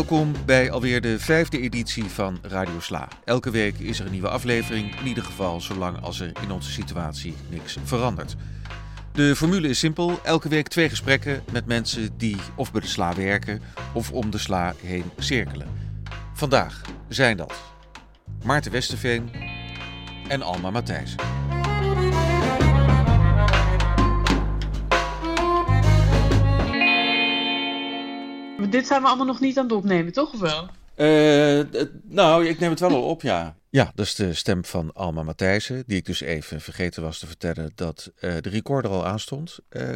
Welkom 0.00 0.34
bij 0.46 0.70
alweer 0.70 1.00
de 1.00 1.18
vijfde 1.18 1.60
editie 1.60 2.04
van 2.04 2.38
Radio 2.42 2.80
Sla. 2.80 3.08
Elke 3.24 3.50
week 3.50 3.78
is 3.78 3.98
er 3.98 4.06
een 4.06 4.12
nieuwe 4.12 4.28
aflevering, 4.28 5.00
in 5.00 5.06
ieder 5.06 5.24
geval 5.24 5.60
zolang 5.60 6.02
als 6.02 6.20
er 6.20 6.32
in 6.42 6.50
onze 6.50 6.70
situatie 6.70 7.34
niks 7.48 7.76
verandert. 7.84 8.36
De 9.12 9.36
formule 9.36 9.68
is 9.68 9.78
simpel: 9.78 10.20
elke 10.24 10.48
week 10.48 10.68
twee 10.68 10.88
gesprekken 10.88 11.42
met 11.52 11.66
mensen 11.66 12.18
die 12.18 12.36
of 12.54 12.72
bij 12.72 12.80
de 12.80 12.86
Sla 12.86 13.14
werken 13.14 13.60
of 13.94 14.12
om 14.12 14.30
de 14.30 14.38
Sla 14.38 14.74
heen 14.82 15.10
cirkelen. 15.18 15.68
Vandaag 16.34 16.80
zijn 17.08 17.36
dat 17.36 17.54
Maarten 18.44 18.72
Westerveen 18.72 19.30
en 20.28 20.42
Alma 20.42 20.70
Dit 28.70 28.86
zijn 28.86 29.02
we 29.02 29.08
allemaal 29.08 29.26
nog 29.26 29.40
niet 29.40 29.58
aan 29.58 29.64
het 29.64 29.72
opnemen, 29.72 30.12
toch? 30.12 30.32
Of 30.32 30.40
wel? 30.40 30.68
Uh, 30.96 31.64
nou, 32.02 32.46
ik 32.46 32.58
neem 32.58 32.70
het 32.70 32.80
wel 32.80 32.90
al 32.90 33.02
op, 33.02 33.22
ja. 33.22 33.54
Ja, 33.70 33.92
dat 33.94 34.06
is 34.06 34.14
de 34.14 34.34
stem 34.34 34.64
van 34.64 34.92
Alma 34.92 35.22
Matthijssen, 35.22 35.82
die 35.86 35.96
ik 35.96 36.06
dus 36.06 36.20
even 36.20 36.60
vergeten 36.60 37.02
was 37.02 37.18
te 37.18 37.26
vertellen 37.26 37.72
dat 37.74 38.10
uh, 38.20 38.34
de 38.40 38.48
recorder 38.48 38.90
al 38.90 39.06
aanstond. 39.06 39.58
Uh, 39.70 39.88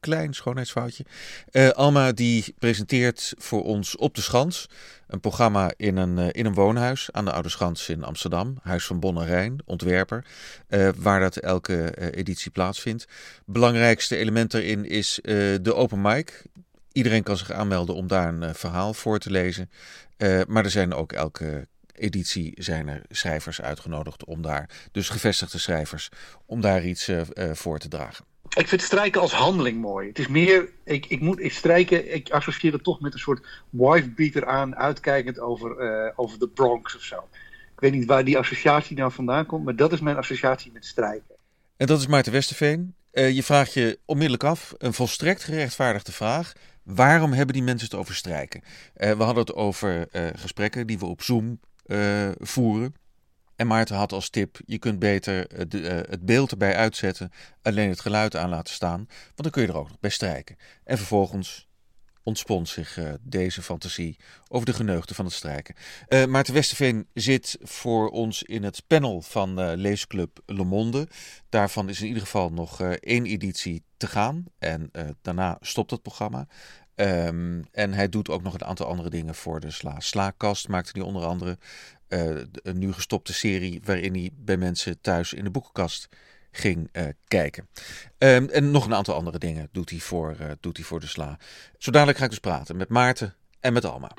klein 0.00 0.34
schoonheidsfoutje. 0.34 1.04
Alma 1.74 2.12
die 2.12 2.54
presenteert 2.58 3.34
voor 3.38 3.64
ons 3.64 3.96
Op 3.96 4.14
de 4.14 4.20
Schans, 4.20 4.68
een 5.06 5.20
programma 5.20 5.72
in 5.76 5.96
een, 5.96 6.18
in 6.32 6.46
een 6.46 6.54
woonhuis 6.54 7.08
aan 7.12 7.24
de 7.24 7.32
Oude 7.32 7.48
Schans 7.48 7.88
in 7.88 8.04
Amsterdam. 8.04 8.58
Huis 8.62 8.84
van 8.86 9.00
Bonne 9.00 9.24
Rijn, 9.24 9.58
ontwerper, 9.64 10.24
waar 10.96 11.20
dat 11.20 11.36
elke 11.36 12.10
editie 12.14 12.50
plaatsvindt. 12.50 13.06
Belangrijkste 13.46 14.16
element 14.16 14.54
erin 14.54 14.84
is 14.84 15.18
de 15.62 15.74
open 15.74 16.00
mic. 16.00 16.42
Iedereen 16.96 17.22
kan 17.22 17.36
zich 17.36 17.52
aanmelden 17.52 17.94
om 17.94 18.06
daar 18.06 18.28
een 18.28 18.54
verhaal 18.54 18.94
voor 18.94 19.18
te 19.18 19.30
lezen. 19.30 19.70
Uh, 20.18 20.40
maar 20.48 20.64
er 20.64 20.70
zijn 20.70 20.94
ook 20.94 21.12
elke 21.12 21.66
editie 21.92 22.52
zijn 22.54 22.88
er 22.88 23.02
schrijvers 23.10 23.60
uitgenodigd 23.60 24.24
om 24.24 24.42
daar, 24.42 24.68
dus 24.92 25.08
gevestigde 25.08 25.58
schrijvers, 25.58 26.08
om 26.46 26.60
daar 26.60 26.84
iets 26.84 27.08
uh, 27.08 27.20
uh, 27.34 27.50
voor 27.52 27.78
te 27.78 27.88
dragen. 27.88 28.24
Ik 28.56 28.68
vind 28.68 28.82
strijken 28.82 29.20
als 29.20 29.32
handeling 29.32 29.80
mooi. 29.80 30.08
Het 30.08 30.18
is 30.18 30.28
meer, 30.28 30.68
ik, 30.84 31.06
ik 31.06 31.20
moet 31.20 31.40
ik 31.40 31.52
strijken, 31.52 32.14
ik 32.14 32.30
associeer 32.30 32.72
het 32.72 32.84
toch 32.84 33.00
met 33.00 33.12
een 33.12 33.18
soort 33.18 33.46
wife-beater 33.70 34.46
aan, 34.46 34.76
uitkijkend 34.76 35.40
over, 35.40 35.80
uh, 35.80 36.12
over 36.14 36.38
de 36.38 36.48
Bronx 36.48 36.96
of 36.96 37.02
zo. 37.02 37.28
Ik 37.74 37.80
weet 37.80 37.92
niet 37.92 38.06
waar 38.06 38.24
die 38.24 38.38
associatie 38.38 38.96
nou 38.96 39.12
vandaan 39.12 39.46
komt, 39.46 39.64
maar 39.64 39.76
dat 39.76 39.92
is 39.92 40.00
mijn 40.00 40.16
associatie 40.16 40.72
met 40.72 40.84
strijken. 40.84 41.34
En 41.76 41.86
dat 41.86 41.98
is 41.98 42.06
Maarten 42.06 42.32
Westerveen. 42.32 42.94
je 43.12 43.42
vraagt 43.42 43.72
je 43.72 43.98
onmiddellijk 44.04 44.44
af, 44.44 44.74
een 44.78 44.92
volstrekt 44.92 45.44
gerechtvaardigde 45.44 46.12
vraag. 46.12 46.52
Waarom 46.86 47.32
hebben 47.32 47.54
die 47.54 47.62
mensen 47.62 47.88
het 47.88 47.98
over 47.98 48.14
strijken? 48.14 48.62
Uh, 48.62 49.12
we 49.12 49.22
hadden 49.22 49.44
het 49.44 49.54
over 49.54 50.08
uh, 50.12 50.28
gesprekken 50.34 50.86
die 50.86 50.98
we 50.98 51.06
op 51.06 51.22
Zoom 51.22 51.60
uh, 51.86 52.30
voeren. 52.38 52.94
En 53.56 53.66
Maarten 53.66 53.96
had 53.96 54.12
als 54.12 54.30
tip: 54.30 54.58
je 54.66 54.78
kunt 54.78 54.98
beter 54.98 55.46
het 56.10 56.24
beeld 56.26 56.50
erbij 56.50 56.76
uitzetten, 56.76 57.30
alleen 57.62 57.88
het 57.88 58.00
geluid 58.00 58.36
aan 58.36 58.48
laten 58.48 58.74
staan, 58.74 59.06
want 59.06 59.42
dan 59.42 59.50
kun 59.50 59.62
je 59.62 59.68
er 59.68 59.76
ook 59.76 59.88
nog 59.88 60.00
bij 60.00 60.10
strijken. 60.10 60.56
En 60.84 60.96
vervolgens 60.96 61.65
ontspont 62.26 62.68
zich 62.68 62.96
uh, 62.96 63.12
deze 63.22 63.62
fantasie 63.62 64.16
over 64.48 64.66
de 64.66 64.72
geneugten 64.72 65.14
van 65.14 65.24
het 65.24 65.34
strijken. 65.34 65.74
Uh, 66.08 66.24
Maarten 66.24 66.54
Westerveen 66.54 67.06
zit 67.14 67.58
voor 67.62 68.08
ons 68.08 68.42
in 68.42 68.62
het 68.62 68.82
panel 68.86 69.22
van 69.22 69.60
uh, 69.60 69.72
Leesclub 69.74 70.38
Le 70.46 70.64
Monde. 70.64 71.08
Daarvan 71.48 71.88
is 71.88 72.00
in 72.00 72.06
ieder 72.06 72.22
geval 72.22 72.52
nog 72.52 72.80
één 72.82 73.26
editie 73.26 73.82
te 73.96 74.06
gaan 74.06 74.44
en 74.58 74.90
daarna 75.22 75.56
stopt 75.60 75.90
het 75.90 76.02
programma. 76.02 76.46
Um, 76.94 77.64
en 77.72 77.92
hij 77.92 78.08
doet 78.08 78.30
ook 78.30 78.42
nog 78.42 78.54
een 78.54 78.64
aantal 78.64 78.86
andere 78.86 79.10
dingen 79.10 79.34
voor 79.34 79.60
de 79.60 79.70
Sla. 79.70 80.00
Slaakast 80.00 80.68
maakte 80.68 80.90
hij 80.92 81.02
onder 81.02 81.24
andere 81.24 81.58
een 82.08 82.78
nu 82.78 82.92
gestopte 82.92 83.32
serie 83.32 83.80
waarin 83.84 84.14
hij 84.14 84.30
bij 84.34 84.56
mensen 84.56 85.00
thuis 85.00 85.32
in 85.32 85.44
de 85.44 85.50
boekenkast 85.50 86.08
ging 86.56 86.88
uh, 86.92 87.02
kijken. 87.28 87.68
Um, 88.18 88.48
en 88.48 88.70
nog 88.70 88.86
een 88.86 88.94
aantal 88.94 89.14
andere 89.14 89.38
dingen 89.38 89.68
doet 89.72 89.90
hij, 89.90 89.98
voor, 89.98 90.36
uh, 90.40 90.50
doet 90.60 90.76
hij 90.76 90.86
voor 90.86 91.00
de 91.00 91.06
sla. 91.06 91.38
Zo 91.78 91.90
dadelijk 91.90 92.18
ga 92.18 92.24
ik 92.24 92.30
dus 92.30 92.38
praten 92.38 92.76
met 92.76 92.88
Maarten 92.88 93.34
en 93.60 93.72
met 93.72 93.84
Alma. 93.84 94.10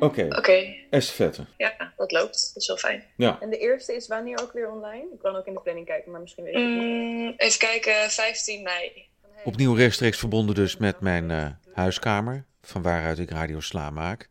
Oké. 0.00 0.04
Okay. 0.04 0.26
Oké. 0.26 0.38
Okay. 0.38 0.86
Ja, 1.56 1.92
dat 1.96 2.12
loopt. 2.12 2.50
Dat 2.54 2.62
is 2.62 2.66
wel 2.66 2.76
fijn. 2.76 3.04
Ja. 3.16 3.40
En 3.40 3.50
de 3.50 3.58
eerste 3.58 3.94
is 3.94 4.06
wanneer 4.06 4.40
ook 4.42 4.52
weer 4.52 4.70
online? 4.70 5.08
Ik 5.12 5.18
kan 5.18 5.36
ook 5.36 5.46
in 5.46 5.54
de 5.54 5.60
planning 5.60 5.86
kijken, 5.86 6.10
maar 6.12 6.20
misschien 6.20 6.44
weet 6.44 6.54
ik 6.54 6.60
het 6.60 6.68
mm, 6.68 7.26
niet. 7.26 7.40
Even 7.40 7.58
kijken, 7.58 8.10
15 8.10 8.62
mei. 8.62 9.08
Opnieuw 9.44 9.74
rechtstreeks 9.74 10.18
verbonden 10.18 10.54
dus 10.54 10.76
met 10.76 11.00
mijn 11.00 11.30
uh, 11.30 11.46
huiskamer, 11.72 12.44
van 12.62 12.82
waaruit 12.82 13.18
ik 13.18 13.30
Radio 13.30 13.60
Sla 13.60 13.90
maak. 13.90 14.28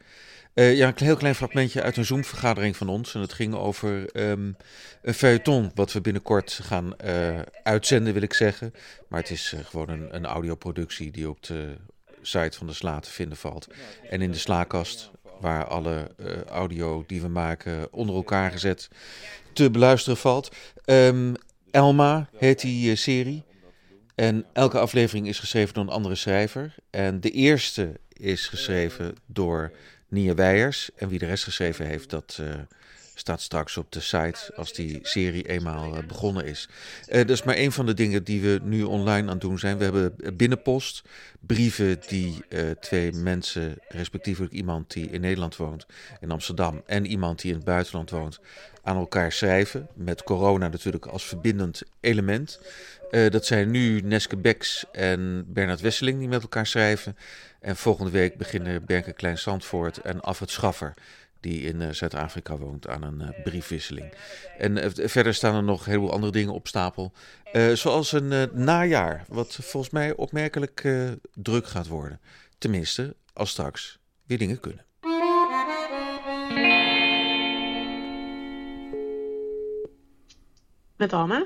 Uh, 0.53 0.75
ja, 0.75 0.87
een 0.87 0.93
heel 0.95 1.15
klein 1.15 1.35
fragmentje 1.35 1.81
uit 1.81 1.97
een 1.97 2.05
Zoom-vergadering 2.05 2.77
van 2.77 2.89
ons. 2.89 3.15
En 3.15 3.21
het 3.21 3.33
ging 3.33 3.55
over 3.55 4.09
um, 4.29 4.55
een 5.01 5.13
feuilleton, 5.13 5.71
wat 5.75 5.91
we 5.91 6.01
binnenkort 6.01 6.59
gaan 6.63 6.93
uh, 7.05 7.39
uitzenden, 7.63 8.13
wil 8.13 8.21
ik 8.21 8.33
zeggen. 8.33 8.73
Maar 9.07 9.19
het 9.19 9.29
is 9.29 9.53
uh, 9.55 9.59
gewoon 9.65 9.89
een, 9.89 10.15
een 10.15 10.25
audioproductie 10.25 11.11
die 11.11 11.29
op 11.29 11.43
de 11.43 11.75
site 12.21 12.57
van 12.57 12.67
de 12.67 12.73
Sla 12.73 12.99
te 12.99 13.09
vinden 13.09 13.37
valt. 13.37 13.67
En 14.09 14.21
in 14.21 14.31
de 14.31 14.37
Slaakast, 14.37 15.11
waar 15.39 15.65
alle 15.65 16.11
audio 16.49 17.03
die 17.07 17.21
we 17.21 17.27
maken 17.27 17.93
onder 17.93 18.15
elkaar 18.15 18.51
gezet 18.51 18.89
te 19.53 19.71
beluisteren 19.71 20.17
valt. 20.17 20.55
Um, 20.85 21.33
Elma 21.71 22.29
heet 22.37 22.61
die 22.61 22.95
serie. 22.95 23.43
En 24.15 24.45
elke 24.53 24.79
aflevering 24.79 25.27
is 25.27 25.39
geschreven 25.39 25.73
door 25.73 25.83
een 25.83 25.89
andere 25.89 26.15
schrijver. 26.15 26.75
En 26.89 27.19
de 27.19 27.31
eerste 27.31 27.99
is 28.13 28.47
geschreven 28.47 29.15
door 29.25 29.71
Nia 30.09 30.33
Weijers. 30.33 30.89
En 30.95 31.09
wie 31.09 31.19
de 31.19 31.25
rest 31.25 31.43
geschreven 31.43 31.85
heeft, 31.85 32.09
dat 32.09 32.37
uh, 32.41 32.47
staat 33.15 33.41
straks 33.41 33.77
op 33.77 33.91
de 33.91 33.99
site 33.99 34.51
als 34.55 34.73
die 34.73 34.99
serie 35.01 35.47
eenmaal 35.47 35.97
uh, 35.97 36.03
begonnen 36.07 36.45
is. 36.45 36.69
Uh, 37.07 37.15
dat 37.15 37.29
is 37.29 37.43
maar 37.43 37.57
een 37.57 37.71
van 37.71 37.85
de 37.85 37.93
dingen 37.93 38.23
die 38.23 38.41
we 38.41 38.59
nu 38.63 38.83
online 38.83 39.27
aan 39.27 39.33
het 39.33 39.41
doen 39.41 39.59
zijn. 39.59 39.77
We 39.77 39.83
hebben 39.83 40.15
binnenpost, 40.33 41.03
brieven 41.39 41.97
die 42.07 42.43
twee 42.79 43.11
mensen, 43.11 43.77
respectievelijk 43.87 44.53
iemand 44.53 44.91
die 44.93 45.09
in 45.09 45.21
Nederland 45.21 45.55
woont, 45.55 45.85
in 46.19 46.31
Amsterdam, 46.31 46.81
en 46.85 47.05
iemand 47.05 47.41
die 47.41 47.51
in 47.51 47.57
het 47.57 47.65
buitenland 47.65 48.09
woont, 48.09 48.39
aan 48.83 48.97
elkaar 48.97 49.31
schrijven. 49.31 49.87
Met 49.93 50.23
corona 50.23 50.67
natuurlijk 50.67 51.05
als 51.05 51.25
verbindend 51.25 51.81
element. 51.99 52.59
dat 53.11 53.45
zijn 53.45 53.71
nu 53.71 54.01
Neske 54.01 54.37
Beks 54.37 54.85
en 54.91 55.45
Bernard 55.47 55.81
Wesseling 55.81 56.19
die 56.19 56.27
met 56.27 56.41
elkaar 56.41 56.67
schrijven. 56.67 57.15
En 57.59 57.75
volgende 57.75 58.11
week 58.11 58.37
beginnen 58.37 58.85
Berke 58.85 59.13
Klein 59.13 59.37
Zandvoort 59.37 59.97
en 59.97 60.21
Afet 60.21 60.49
Schaffer, 60.49 60.93
die 61.39 61.61
in 61.61 61.81
uh, 61.81 61.89
Zuid-Afrika 61.89 62.57
woont, 62.57 62.87
aan 62.87 63.03
een 63.03 63.21
uh, 63.21 63.43
briefwisseling. 63.43 64.13
En 64.57 64.77
uh, 64.77 64.85
verder 64.93 65.33
staan 65.33 65.55
er 65.55 65.63
nog 65.63 65.79
een 65.79 65.91
heleboel 65.91 66.11
andere 66.11 66.31
dingen 66.31 66.53
op 66.53 66.67
stapel. 66.67 67.13
zoals 67.73 68.11
een 68.11 68.49
najaar, 68.53 69.23
wat 69.27 69.55
volgens 69.61 69.93
mij 69.93 70.15
opmerkelijk 70.15 70.87
druk 71.33 71.67
gaat 71.67 71.87
worden. 71.87 72.19
Tenminste, 72.57 73.15
als 73.33 73.49
straks 73.49 73.99
weer 74.25 74.37
dingen 74.37 74.59
kunnen. 74.59 74.85
Met 80.95 81.13
Alma. 81.13 81.45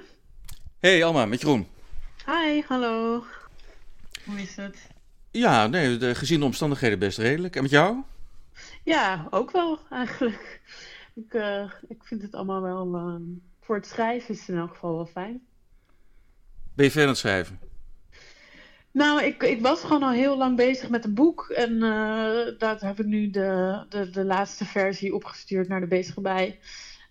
Hey 0.80 1.04
Alma, 1.04 1.26
met 1.26 1.42
Jeroen. 1.42 1.68
Hi, 2.26 2.62
hallo. 2.68 3.24
Hoe 4.26 4.42
is 4.42 4.56
het? 4.56 4.93
Ja, 5.34 5.68
nee, 5.68 5.98
de, 5.98 6.16
gezien 6.16 6.40
de 6.40 6.46
omstandigheden 6.46 7.00
best 7.00 7.18
redelijk. 7.18 7.56
En 7.56 7.62
met 7.62 7.72
jou? 7.72 7.98
Ja, 8.84 9.28
ook 9.30 9.52
wel 9.52 9.80
eigenlijk. 9.90 10.62
Ik, 11.16 11.34
uh, 11.34 11.72
ik 11.88 12.04
vind 12.04 12.22
het 12.22 12.34
allemaal 12.34 12.62
wel. 12.62 12.96
Uh, 12.96 13.16
voor 13.62 13.76
het 13.76 13.88
schrijven 13.88 14.34
is 14.34 14.40
het 14.40 14.50
in 14.50 14.58
elk 14.58 14.70
geval 14.70 14.96
wel 14.96 15.06
fijn. 15.06 15.42
Ben 16.74 16.86
je 16.86 16.92
verder 16.92 17.04
aan 17.04 17.10
het 17.10 17.18
schrijven? 17.18 17.60
Nou, 18.92 19.24
ik, 19.24 19.44
ik 19.44 19.62
was 19.62 19.82
gewoon 19.82 20.04
al 20.04 20.12
heel 20.12 20.38
lang 20.38 20.56
bezig 20.56 20.90
met 20.90 21.06
een 21.06 21.14
boek. 21.14 21.50
En 21.50 21.74
uh, 21.74 21.82
daar 22.58 22.80
heb 22.80 23.00
ik 23.00 23.06
nu 23.06 23.30
de, 23.30 23.84
de, 23.90 24.10
de 24.10 24.26
laatste 24.26 24.66
versie 24.66 25.16
opgestuurd 25.16 25.68
naar 25.68 25.80
de 25.80 25.88
bezige 25.88 26.22
bij. 26.22 26.60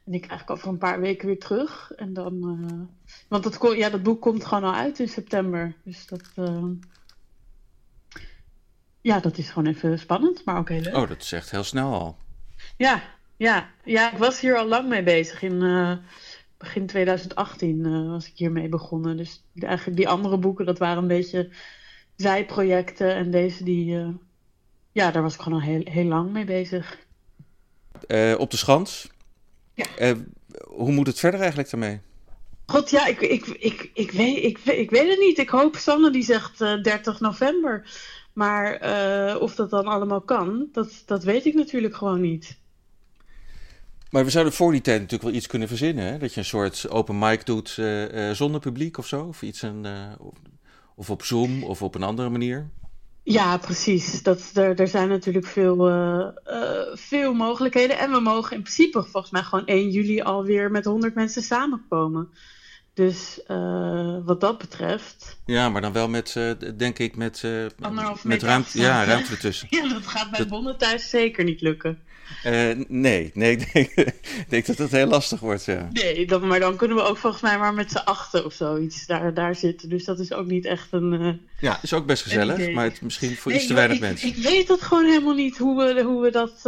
En 0.04 0.12
ik 0.12 0.22
krijg 0.22 0.48
over 0.48 0.68
een 0.68 0.78
paar 0.78 1.00
weken 1.00 1.26
weer 1.26 1.38
terug. 1.38 1.92
En 1.96 2.12
dan. 2.12 2.88
want 3.28 3.42
dat, 3.42 3.76
ja, 3.76 3.90
dat 3.90 4.02
boek 4.02 4.20
komt 4.20 4.44
gewoon 4.44 4.64
al 4.64 4.74
uit 4.74 4.98
in 4.98 5.08
september. 5.08 5.74
Dus 5.82 6.06
dat 6.06 6.22
ja, 9.02 9.20
dat 9.20 9.38
is 9.38 9.50
gewoon 9.50 9.72
even 9.72 9.98
spannend, 9.98 10.44
maar 10.44 10.58
ook 10.58 10.68
heel 10.68 10.80
leuk. 10.80 10.96
Oh, 10.96 11.08
dat 11.08 11.22
is 11.22 11.32
echt 11.32 11.50
heel 11.50 11.64
snel 11.64 11.92
al. 11.92 12.16
Ja, 12.76 13.02
ja, 13.36 13.70
ja 13.84 14.12
ik 14.12 14.18
was 14.18 14.40
hier 14.40 14.56
al 14.56 14.66
lang 14.66 14.88
mee 14.88 15.02
bezig. 15.02 15.42
In 15.42 15.62
uh, 15.62 15.96
begin 16.58 16.86
2018 16.86 17.86
uh, 17.86 18.10
was 18.10 18.26
ik 18.26 18.32
hiermee 18.34 18.68
begonnen. 18.68 19.16
Dus 19.16 19.44
eigenlijk 19.54 19.96
die 19.96 20.08
andere 20.08 20.38
boeken, 20.38 20.66
dat 20.66 20.78
waren 20.78 21.02
een 21.02 21.08
beetje 21.08 21.50
zijprojecten. 22.16 23.14
En 23.14 23.30
deze, 23.30 23.64
die, 23.64 23.94
uh, 23.94 24.08
ja, 24.92 25.10
daar 25.10 25.22
was 25.22 25.34
ik 25.34 25.40
gewoon 25.40 25.60
al 25.60 25.66
heel, 25.66 25.82
heel 25.84 26.04
lang 26.04 26.30
mee 26.32 26.44
bezig. 26.44 26.98
op 28.38 28.50
de 28.50 28.56
Schans. 28.56 29.10
Ja. 29.74 30.14
hoe 30.64 30.92
moet 30.92 31.06
het 31.06 31.18
verder 31.18 31.40
eigenlijk 31.40 31.70
daarmee? 31.70 32.00
God, 32.66 32.90
ja, 32.90 33.06
ik, 33.06 33.20
ik, 33.20 33.46
ik, 33.46 33.90
ik, 33.94 34.10
weet, 34.10 34.44
ik, 34.44 34.58
ik 34.58 34.90
weet 34.90 35.08
het 35.08 35.18
niet. 35.18 35.38
Ik 35.38 35.48
hoop, 35.48 35.76
Sanne 35.76 36.10
die 36.10 36.22
zegt 36.22 36.58
30 36.58 37.20
november. 37.20 37.84
Maar 38.32 38.74
eh, 38.74 39.40
of 39.40 39.54
dat 39.54 39.70
dan 39.70 39.86
allemaal 39.86 40.20
kan, 40.20 40.68
dat, 40.72 41.02
dat 41.06 41.24
weet 41.24 41.44
ik 41.46 41.54
natuurlijk 41.54 41.94
gewoon 41.94 42.20
niet. 42.20 42.60
Maar 44.10 44.24
we 44.24 44.30
zouden 44.30 44.52
voor 44.52 44.72
die 44.72 44.80
tijd 44.80 45.00
natuurlijk 45.00 45.28
wel 45.28 45.38
iets 45.38 45.46
kunnen 45.46 45.68
verzinnen. 45.68 46.04
Hè? 46.04 46.18
Dat 46.18 46.32
je 46.34 46.40
een 46.40 46.46
soort 46.46 46.90
open 46.90 47.18
mic 47.18 47.46
doet 47.46 47.76
uh, 47.78 48.28
uh, 48.28 48.34
zonder 48.34 48.60
publiek 48.60 48.98
of 48.98 49.06
zo. 49.06 49.24
Of, 49.24 49.42
iets 49.42 49.62
een, 49.62 49.86
of, 50.18 50.32
of, 50.94 51.10
op 51.10 51.24
Zoom 51.24 51.64
of 51.64 51.82
op 51.82 51.94
een 51.94 52.02
andere 52.02 52.28
manier. 52.28 52.70
Ja, 53.22 53.58
precies. 53.58 54.22
Dat, 54.22 54.50
er, 54.54 54.80
er 54.80 54.88
zijn 54.88 55.08
natuurlijk 55.08 55.46
veel, 55.46 55.76
veel 56.92 57.34
mogelijkheden. 57.34 57.98
En 57.98 58.10
we 58.10 58.20
mogen 58.20 58.56
in 58.56 58.62
principe 58.62 59.02
volgens 59.02 59.32
mij 59.32 59.42
gewoon 59.42 59.66
1 59.66 59.90
juli 59.90 60.20
alweer 60.20 60.70
met 60.70 60.84
100 60.84 61.14
mensen 61.14 61.42
samenkomen. 61.42 62.28
Dus 62.94 63.40
uh, 63.48 64.16
wat 64.24 64.40
dat 64.40 64.58
betreft. 64.58 65.38
Ja, 65.46 65.68
maar 65.68 65.80
dan 65.80 65.92
wel 65.92 66.08
met, 66.08 66.34
uh, 66.38 66.50
denk 66.76 66.98
ik, 66.98 67.16
met, 67.16 67.42
uh, 67.44 67.66
Anderhalf 67.80 68.24
met 68.24 68.42
ruimte, 68.42 68.78
ja, 68.78 69.04
ruimte 69.04 69.30
ertussen. 69.30 69.66
ja, 69.76 69.88
dat 69.88 70.06
gaat 70.06 70.30
bij 70.30 70.38
dat... 70.38 70.48
Bonnen 70.48 70.78
thuis 70.78 71.10
zeker 71.10 71.44
niet 71.44 71.60
lukken. 71.60 71.98
nee, 72.88 73.30
nee, 73.34 73.56
ik 73.56 73.72
denk, 73.72 74.12
denk 74.48 74.66
dat 74.66 74.76
dat 74.76 74.90
heel 74.90 75.06
lastig 75.06 75.40
wordt. 75.40 75.64
Ja. 75.64 75.88
Nee, 75.92 76.26
dan, 76.26 76.46
maar 76.46 76.60
dan 76.60 76.76
kunnen 76.76 76.96
we 76.96 77.02
ook 77.02 77.16
volgens 77.16 77.42
mij 77.42 77.58
maar 77.58 77.74
met 77.74 77.90
z'n 77.90 77.96
achten 77.96 78.44
of 78.44 78.52
zoiets 78.52 79.06
daar, 79.06 79.34
daar 79.34 79.54
zitten. 79.54 79.88
Dus 79.88 80.04
dat 80.04 80.18
is 80.18 80.32
ook 80.32 80.46
niet 80.46 80.64
echt 80.64 80.88
een. 80.90 81.40
ja, 81.60 81.78
is 81.82 81.92
ook 81.92 82.06
best 82.06 82.22
gezellig, 82.22 82.72
maar 82.72 82.84
het, 82.84 83.00
misschien 83.00 83.36
voor 83.36 83.50
nee, 83.50 83.60
iets 83.60 83.68
te 83.68 83.74
weinig 83.74 83.96
ik, 83.96 84.02
mensen. 84.02 84.28
Ik 84.28 84.36
weet 84.36 84.66
dat 84.66 84.82
gewoon 84.82 85.04
helemaal 85.04 85.34
niet 85.34 85.58
hoe 85.58 85.94
we, 85.94 86.02
hoe 86.02 86.22
we 86.22 86.30
dat 86.30 86.60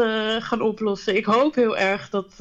gaan 0.44 0.60
oplossen. 0.60 1.16
Ik 1.16 1.24
hoop 1.24 1.54
heel 1.54 1.76
erg 1.76 2.10
dat 2.10 2.34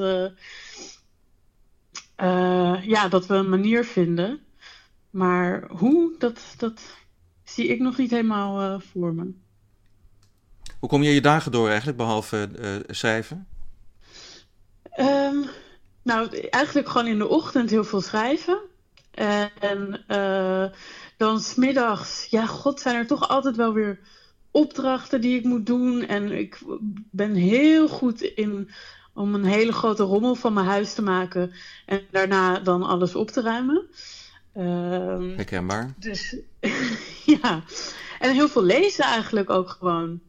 uh, 2.17 2.85
ja, 2.85 3.07
dat 3.07 3.25
we 3.25 3.35
een 3.35 3.49
manier 3.49 3.85
vinden. 3.85 4.39
Maar 5.09 5.67
hoe, 5.69 6.15
dat, 6.17 6.53
dat 6.57 6.81
zie 7.43 7.67
ik 7.67 7.79
nog 7.79 7.97
niet 7.97 8.11
helemaal 8.11 8.61
uh, 8.61 8.79
voor 8.79 9.13
me. 9.13 9.33
Hoe 10.79 10.89
kom 10.89 11.03
je 11.03 11.13
je 11.13 11.21
dagen 11.21 11.51
door 11.51 11.67
eigenlijk, 11.67 11.97
behalve 11.97 12.49
uh, 12.59 12.95
schrijven? 12.95 13.47
Um, 14.99 15.45
nou, 16.03 16.37
eigenlijk 16.37 16.89
gewoon 16.89 17.07
in 17.07 17.17
de 17.17 17.27
ochtend 17.27 17.69
heel 17.69 17.83
veel 17.83 18.01
schrijven. 18.01 18.59
En 19.59 20.03
dan 21.17 21.39
smiddags, 21.39 22.27
ja, 22.29 22.45
god, 22.45 22.79
zijn 22.79 22.95
er 22.95 23.07
toch 23.07 23.27
altijd 23.27 23.55
wel 23.55 23.73
weer 23.73 23.99
opdrachten 24.51 25.21
die 25.21 25.37
ik 25.37 25.43
moet 25.43 25.65
doen. 25.65 26.05
En 26.05 26.31
ik 26.31 26.59
ben 27.11 27.33
heel 27.33 27.87
goed 27.87 28.21
in 28.21 28.69
om 29.13 29.35
een 29.35 29.45
hele 29.45 29.71
grote 29.71 30.03
rommel 30.03 30.35
van 30.35 30.53
mijn 30.53 30.65
huis 30.65 30.93
te 30.93 31.01
maken 31.01 31.51
en 31.85 32.01
daarna 32.11 32.59
dan 32.59 32.83
alles 32.83 33.15
op 33.15 33.31
te 33.31 33.41
ruimen. 33.41 33.87
Um, 34.57 35.33
Herkenbaar. 35.35 35.93
Dus 35.97 36.35
ja, 37.41 37.63
en 38.19 38.33
heel 38.33 38.49
veel 38.49 38.63
lezen 38.63 39.05
eigenlijk 39.05 39.49
ook 39.49 39.69
gewoon. 39.69 40.21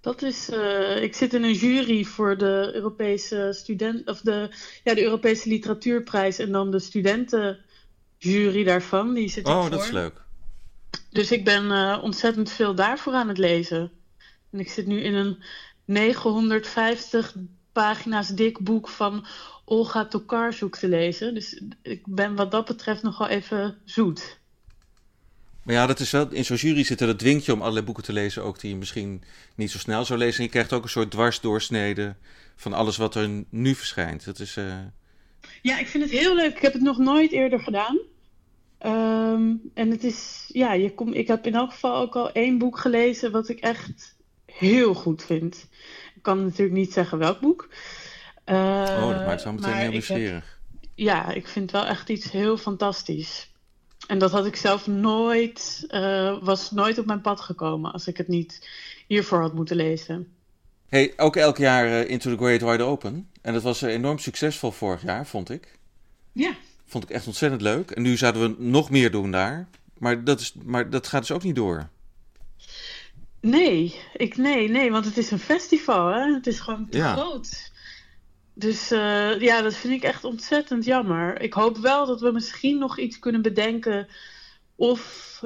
Dat 0.00 0.22
is, 0.22 0.50
uh, 0.50 1.02
ik 1.02 1.14
zit 1.14 1.34
in 1.34 1.42
een 1.42 1.52
jury 1.52 2.04
voor 2.04 2.38
de 2.38 2.70
Europese 2.74 3.48
student 3.52 4.08
of 4.08 4.20
de, 4.20 4.48
ja, 4.84 4.94
de 4.94 5.02
Europese 5.02 5.48
literatuurprijs 5.48 6.38
en 6.38 6.52
dan 6.52 6.70
de 6.70 6.78
studentenjury 6.78 8.64
daarvan. 8.64 9.14
Die 9.14 9.28
zit 9.28 9.46
oh, 9.46 9.60
voor. 9.60 9.70
dat 9.70 9.84
is 9.84 9.90
leuk. 9.90 10.22
Dus 11.10 11.32
ik 11.32 11.44
ben 11.44 11.64
uh, 11.64 11.98
ontzettend 12.02 12.50
veel 12.50 12.74
daarvoor 12.74 13.12
aan 13.12 13.28
het 13.28 13.38
lezen. 13.38 13.90
En 14.50 14.60
ik 14.60 14.68
zit 14.70 14.86
nu 14.86 15.00
in 15.00 15.14
een 15.14 15.42
950 15.84 17.34
pagina's 17.80 18.28
dik 18.28 18.58
boek 18.58 18.88
van 18.88 19.26
Olga 19.64 20.06
Tokarczuk 20.06 20.76
te 20.76 20.88
lezen. 20.88 21.34
Dus 21.34 21.62
ik 21.82 22.02
ben 22.06 22.34
wat 22.34 22.50
dat 22.50 22.64
betreft 22.64 23.02
nog 23.02 23.18
wel 23.18 23.28
even 23.28 23.76
zoet. 23.84 24.38
Maar 25.62 25.74
ja, 25.74 25.86
dat 25.86 26.00
is 26.00 26.10
wel, 26.10 26.28
in 26.30 26.44
zo'n 26.44 26.56
jury 26.56 26.84
zitten, 26.84 27.06
dat 27.06 27.18
dwingt 27.18 27.44
je 27.44 27.52
om 27.52 27.60
allerlei 27.60 27.84
boeken 27.84 28.04
te 28.04 28.12
lezen, 28.12 28.44
ook 28.44 28.60
die 28.60 28.70
je 28.70 28.76
misschien 28.76 29.22
niet 29.54 29.70
zo 29.70 29.78
snel 29.78 30.04
zou 30.04 30.18
lezen. 30.18 30.38
En 30.38 30.44
je 30.44 30.50
krijgt 30.50 30.72
ook 30.72 30.82
een 30.82 30.88
soort 30.88 31.10
dwarsdoorsnede 31.10 32.14
van 32.56 32.72
alles 32.72 32.96
wat 32.96 33.14
er 33.14 33.44
nu 33.48 33.74
verschijnt. 33.74 34.24
Dat 34.24 34.38
is, 34.38 34.56
uh... 34.56 34.78
Ja, 35.62 35.78
ik 35.78 35.86
vind 35.86 36.04
het 36.04 36.12
heel 36.12 36.34
leuk. 36.34 36.56
Ik 36.56 36.62
heb 36.62 36.72
het 36.72 36.82
nog 36.82 36.98
nooit 36.98 37.32
eerder 37.32 37.60
gedaan. 37.60 37.98
Um, 38.86 39.70
en 39.74 39.90
het 39.90 40.04
is, 40.04 40.44
ja, 40.52 40.72
je 40.72 40.94
kom, 40.94 41.12
ik 41.12 41.26
heb 41.26 41.46
in 41.46 41.54
elk 41.54 41.70
geval 41.70 41.96
ook 41.96 42.16
al 42.16 42.32
één 42.32 42.58
boek 42.58 42.78
gelezen 42.78 43.32
wat 43.32 43.48
ik 43.48 43.58
echt 43.58 44.16
heel 44.46 44.94
goed 44.94 45.24
vind. 45.24 45.68
Ik 46.20 46.26
kan 46.26 46.44
natuurlijk 46.44 46.72
niet 46.72 46.92
zeggen 46.92 47.18
welk 47.18 47.40
boek. 47.40 47.68
Uh, 48.46 48.56
oh, 49.02 49.08
dat 49.08 49.26
maakt 49.26 49.40
zo 49.40 49.52
meteen 49.52 49.74
heel 49.74 49.90
nieuwsgierig. 49.90 50.58
Ja, 50.94 51.32
ik 51.32 51.48
vind 51.48 51.70
wel 51.70 51.86
echt 51.86 52.08
iets 52.08 52.30
heel 52.30 52.56
fantastisch. 52.56 53.50
En 54.06 54.18
dat 54.18 54.30
had 54.30 54.46
ik 54.46 54.56
zelf 54.56 54.86
nooit, 54.86 55.84
uh, 55.88 56.42
was 56.42 56.70
nooit 56.70 56.98
op 56.98 57.06
mijn 57.06 57.20
pad 57.20 57.40
gekomen 57.40 57.92
als 57.92 58.06
ik 58.06 58.16
het 58.16 58.28
niet 58.28 58.68
hiervoor 59.06 59.40
had 59.40 59.54
moeten 59.54 59.76
lezen. 59.76 60.32
Hey, 60.88 61.12
ook 61.16 61.36
elk 61.36 61.56
jaar 61.56 61.86
uh, 61.86 62.10
Into 62.10 62.30
the 62.30 62.42
Great 62.44 62.60
Wide 62.60 62.82
Open. 62.82 63.30
En 63.42 63.52
dat 63.52 63.62
was 63.62 63.82
enorm 63.82 64.18
succesvol 64.18 64.70
vorig 64.70 65.02
jaar, 65.02 65.26
vond 65.26 65.50
ik. 65.50 65.78
Ja. 66.32 66.54
Vond 66.86 67.04
ik 67.04 67.10
echt 67.10 67.26
ontzettend 67.26 67.62
leuk. 67.62 67.90
En 67.90 68.02
nu 68.02 68.16
zouden 68.16 68.42
we 68.42 68.62
nog 68.62 68.90
meer 68.90 69.10
doen 69.10 69.30
daar. 69.30 69.68
Maar 69.98 70.24
dat, 70.24 70.40
is, 70.40 70.54
maar 70.64 70.90
dat 70.90 71.06
gaat 71.06 71.20
dus 71.20 71.32
ook 71.32 71.42
niet 71.42 71.56
door. 71.56 71.88
Nee, 73.40 74.00
ik, 74.16 74.36
nee, 74.36 74.68
nee, 74.68 74.90
want 74.90 75.04
het 75.04 75.16
is 75.16 75.30
een 75.30 75.38
festival, 75.38 76.06
hè? 76.06 76.34
Het 76.34 76.46
is 76.46 76.60
gewoon 76.60 76.88
te 76.88 76.96
ja. 76.96 77.12
groot. 77.12 77.70
Dus 78.54 78.92
uh, 78.92 79.40
ja, 79.40 79.62
dat 79.62 79.74
vind 79.74 79.94
ik 79.94 80.02
echt 80.02 80.24
ontzettend 80.24 80.84
jammer. 80.84 81.40
Ik 81.40 81.52
hoop 81.52 81.76
wel 81.76 82.06
dat 82.06 82.20
we 82.20 82.32
misschien 82.32 82.78
nog 82.78 82.98
iets 82.98 83.18
kunnen 83.18 83.42
bedenken. 83.42 84.08
Of 84.76 85.44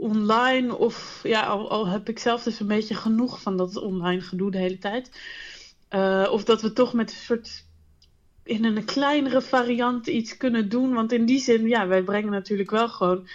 online, 0.00 0.76
of 0.76 1.20
ja, 1.22 1.42
al, 1.42 1.70
al 1.70 1.86
heb 1.86 2.08
ik 2.08 2.18
zelf 2.18 2.42
dus 2.42 2.60
een 2.60 2.66
beetje 2.66 2.94
genoeg 2.94 3.42
van 3.42 3.56
dat 3.56 3.76
online 3.76 4.20
gedoe 4.20 4.50
de 4.50 4.58
hele 4.58 4.78
tijd. 4.78 5.20
Uh, 5.90 6.28
of 6.30 6.44
dat 6.44 6.62
we 6.62 6.72
toch 6.72 6.92
met 6.92 7.10
een 7.10 7.16
soort 7.16 7.64
in 8.42 8.64
een 8.64 8.84
kleinere 8.84 9.42
variant 9.42 10.06
iets 10.06 10.36
kunnen 10.36 10.68
doen. 10.68 10.92
Want 10.92 11.12
in 11.12 11.24
die 11.24 11.40
zin, 11.40 11.68
ja, 11.68 11.86
wij 11.86 12.02
brengen 12.02 12.30
natuurlijk 12.30 12.70
wel 12.70 12.88
gewoon 12.88 13.28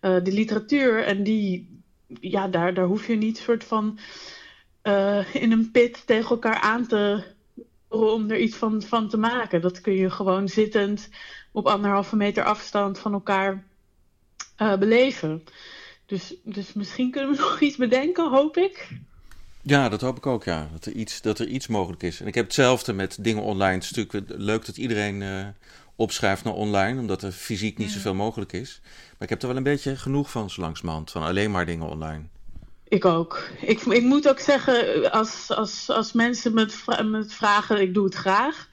uh, 0.00 0.24
de 0.24 0.32
literatuur. 0.32 1.04
En 1.04 1.22
die, 1.22 1.81
ja, 2.20 2.48
daar, 2.48 2.74
daar 2.74 2.86
hoef 2.86 3.06
je 3.06 3.14
niet 3.14 3.38
soort 3.38 3.64
van 3.64 3.98
uh, 4.82 5.34
in 5.34 5.52
een 5.52 5.70
pit 5.70 6.06
tegen 6.06 6.30
elkaar 6.30 6.60
aan 6.60 6.86
te 6.86 7.24
om 7.88 8.30
er 8.30 8.38
iets 8.38 8.56
van, 8.56 8.82
van 8.82 9.08
te 9.08 9.16
maken. 9.16 9.60
Dat 9.60 9.80
kun 9.80 9.94
je 9.94 10.10
gewoon 10.10 10.48
zittend 10.48 11.08
op 11.52 11.66
anderhalve 11.66 12.16
meter 12.16 12.44
afstand 12.44 12.98
van 12.98 13.12
elkaar 13.12 13.64
uh, 14.58 14.76
beleven. 14.76 15.44
Dus, 16.06 16.34
dus 16.44 16.72
misschien 16.72 17.10
kunnen 17.10 17.30
we 17.30 17.36
nog 17.42 17.60
iets 17.60 17.76
bedenken, 17.76 18.30
hoop 18.30 18.56
ik. 18.56 18.88
Ja, 19.62 19.88
dat 19.88 20.00
hoop 20.00 20.16
ik 20.16 20.26
ook, 20.26 20.44
ja. 20.44 20.68
Dat 20.72 20.84
er 20.84 20.92
iets, 20.92 21.20
dat 21.20 21.38
er 21.38 21.46
iets 21.46 21.66
mogelijk 21.66 22.02
is. 22.02 22.20
En 22.20 22.26
ik 22.26 22.34
heb 22.34 22.44
hetzelfde 22.44 22.92
met 22.92 23.16
dingen 23.20 23.42
online. 23.42 23.74
Het 23.74 23.84
is 23.84 23.92
natuurlijk 23.92 24.32
leuk 24.40 24.66
dat 24.66 24.76
iedereen 24.76 25.20
uh, 25.20 25.46
opschrijft 25.96 26.44
naar 26.44 26.54
online, 26.54 27.00
omdat 27.00 27.22
er 27.22 27.32
fysiek 27.32 27.78
niet 27.78 27.90
zoveel 27.90 28.14
mogelijk 28.14 28.52
is. 28.52 28.80
Maar 28.82 29.22
ik 29.22 29.28
heb 29.28 29.42
er 29.42 29.48
wel 29.48 29.56
een 29.56 29.62
beetje 29.62 29.96
genoeg 29.96 30.30
van, 30.30 30.50
zo 30.50 30.60
langzamerhand, 30.60 31.10
van 31.10 31.22
alleen 31.22 31.50
maar 31.50 31.66
dingen 31.66 31.88
online. 31.88 32.22
Ik 32.88 33.04
ook. 33.04 33.48
Ik, 33.60 33.80
ik 33.80 34.02
moet 34.02 34.28
ook 34.28 34.38
zeggen, 34.38 35.10
als, 35.12 35.50
als, 35.50 35.90
als 35.90 36.12
mensen 36.12 36.54
me 36.54 37.16
het 37.18 37.32
vragen, 37.32 37.80
ik 37.80 37.94
doe 37.94 38.04
het 38.04 38.14
graag. 38.14 38.68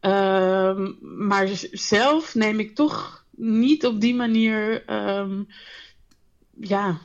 Uh, 0.00 0.88
maar 1.00 1.48
zelf 1.70 2.34
neem 2.34 2.60
ik 2.60 2.74
toch 2.74 3.24
niet 3.36 3.86
op 3.86 4.00
die 4.00 4.14
manier 4.14 4.90
um, 5.18 5.48
ja, 6.60 6.98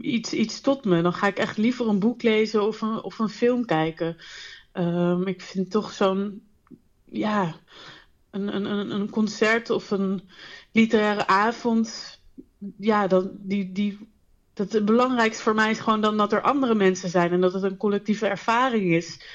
iets, 0.00 0.32
iets 0.32 0.60
tot 0.60 0.84
me. 0.84 1.02
Dan 1.02 1.12
ga 1.12 1.26
ik 1.26 1.38
echt 1.38 1.56
liever 1.56 1.88
een 1.88 1.98
boek 1.98 2.22
lezen 2.22 2.66
of 2.66 2.80
een, 2.80 3.02
of 3.02 3.18
een 3.18 3.28
film 3.28 3.64
kijken. 3.64 4.16
Um, 4.72 5.26
ik 5.26 5.40
vind 5.40 5.70
toch 5.70 5.92
zo'n, 5.92 6.42
ja, 7.04 7.54
een, 8.30 8.54
een, 8.54 8.90
een 8.90 9.10
concert 9.10 9.70
of 9.70 9.90
een 9.90 10.22
literaire 10.72 11.26
avond, 11.26 12.20
ja, 12.78 13.06
dan, 13.06 13.30
die, 13.38 13.72
die, 13.72 13.98
dat 14.54 14.72
het 14.72 14.84
belangrijkste 14.84 15.42
voor 15.42 15.54
mij 15.54 15.70
is 15.70 15.78
gewoon 15.78 16.00
dan 16.00 16.16
dat 16.16 16.32
er 16.32 16.42
andere 16.42 16.74
mensen 16.74 17.08
zijn 17.08 17.32
en 17.32 17.40
dat 17.40 17.52
het 17.52 17.62
een 17.62 17.76
collectieve 17.76 18.26
ervaring 18.26 18.92
is. 18.92 19.26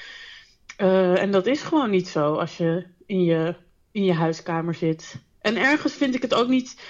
Uh, 0.78 1.22
en 1.22 1.30
dat 1.30 1.46
is 1.46 1.62
gewoon 1.62 1.90
niet 1.90 2.08
zo 2.08 2.34
als 2.34 2.56
je 2.56 2.86
in 3.06 3.24
je, 3.24 3.54
in 3.90 4.04
je 4.04 4.14
huiskamer 4.14 4.74
zit. 4.74 5.22
En 5.40 5.56
ergens 5.56 5.92
vind 5.92 6.14
ik 6.14 6.22
het 6.22 6.34
ook 6.34 6.48
niet. 6.48 6.82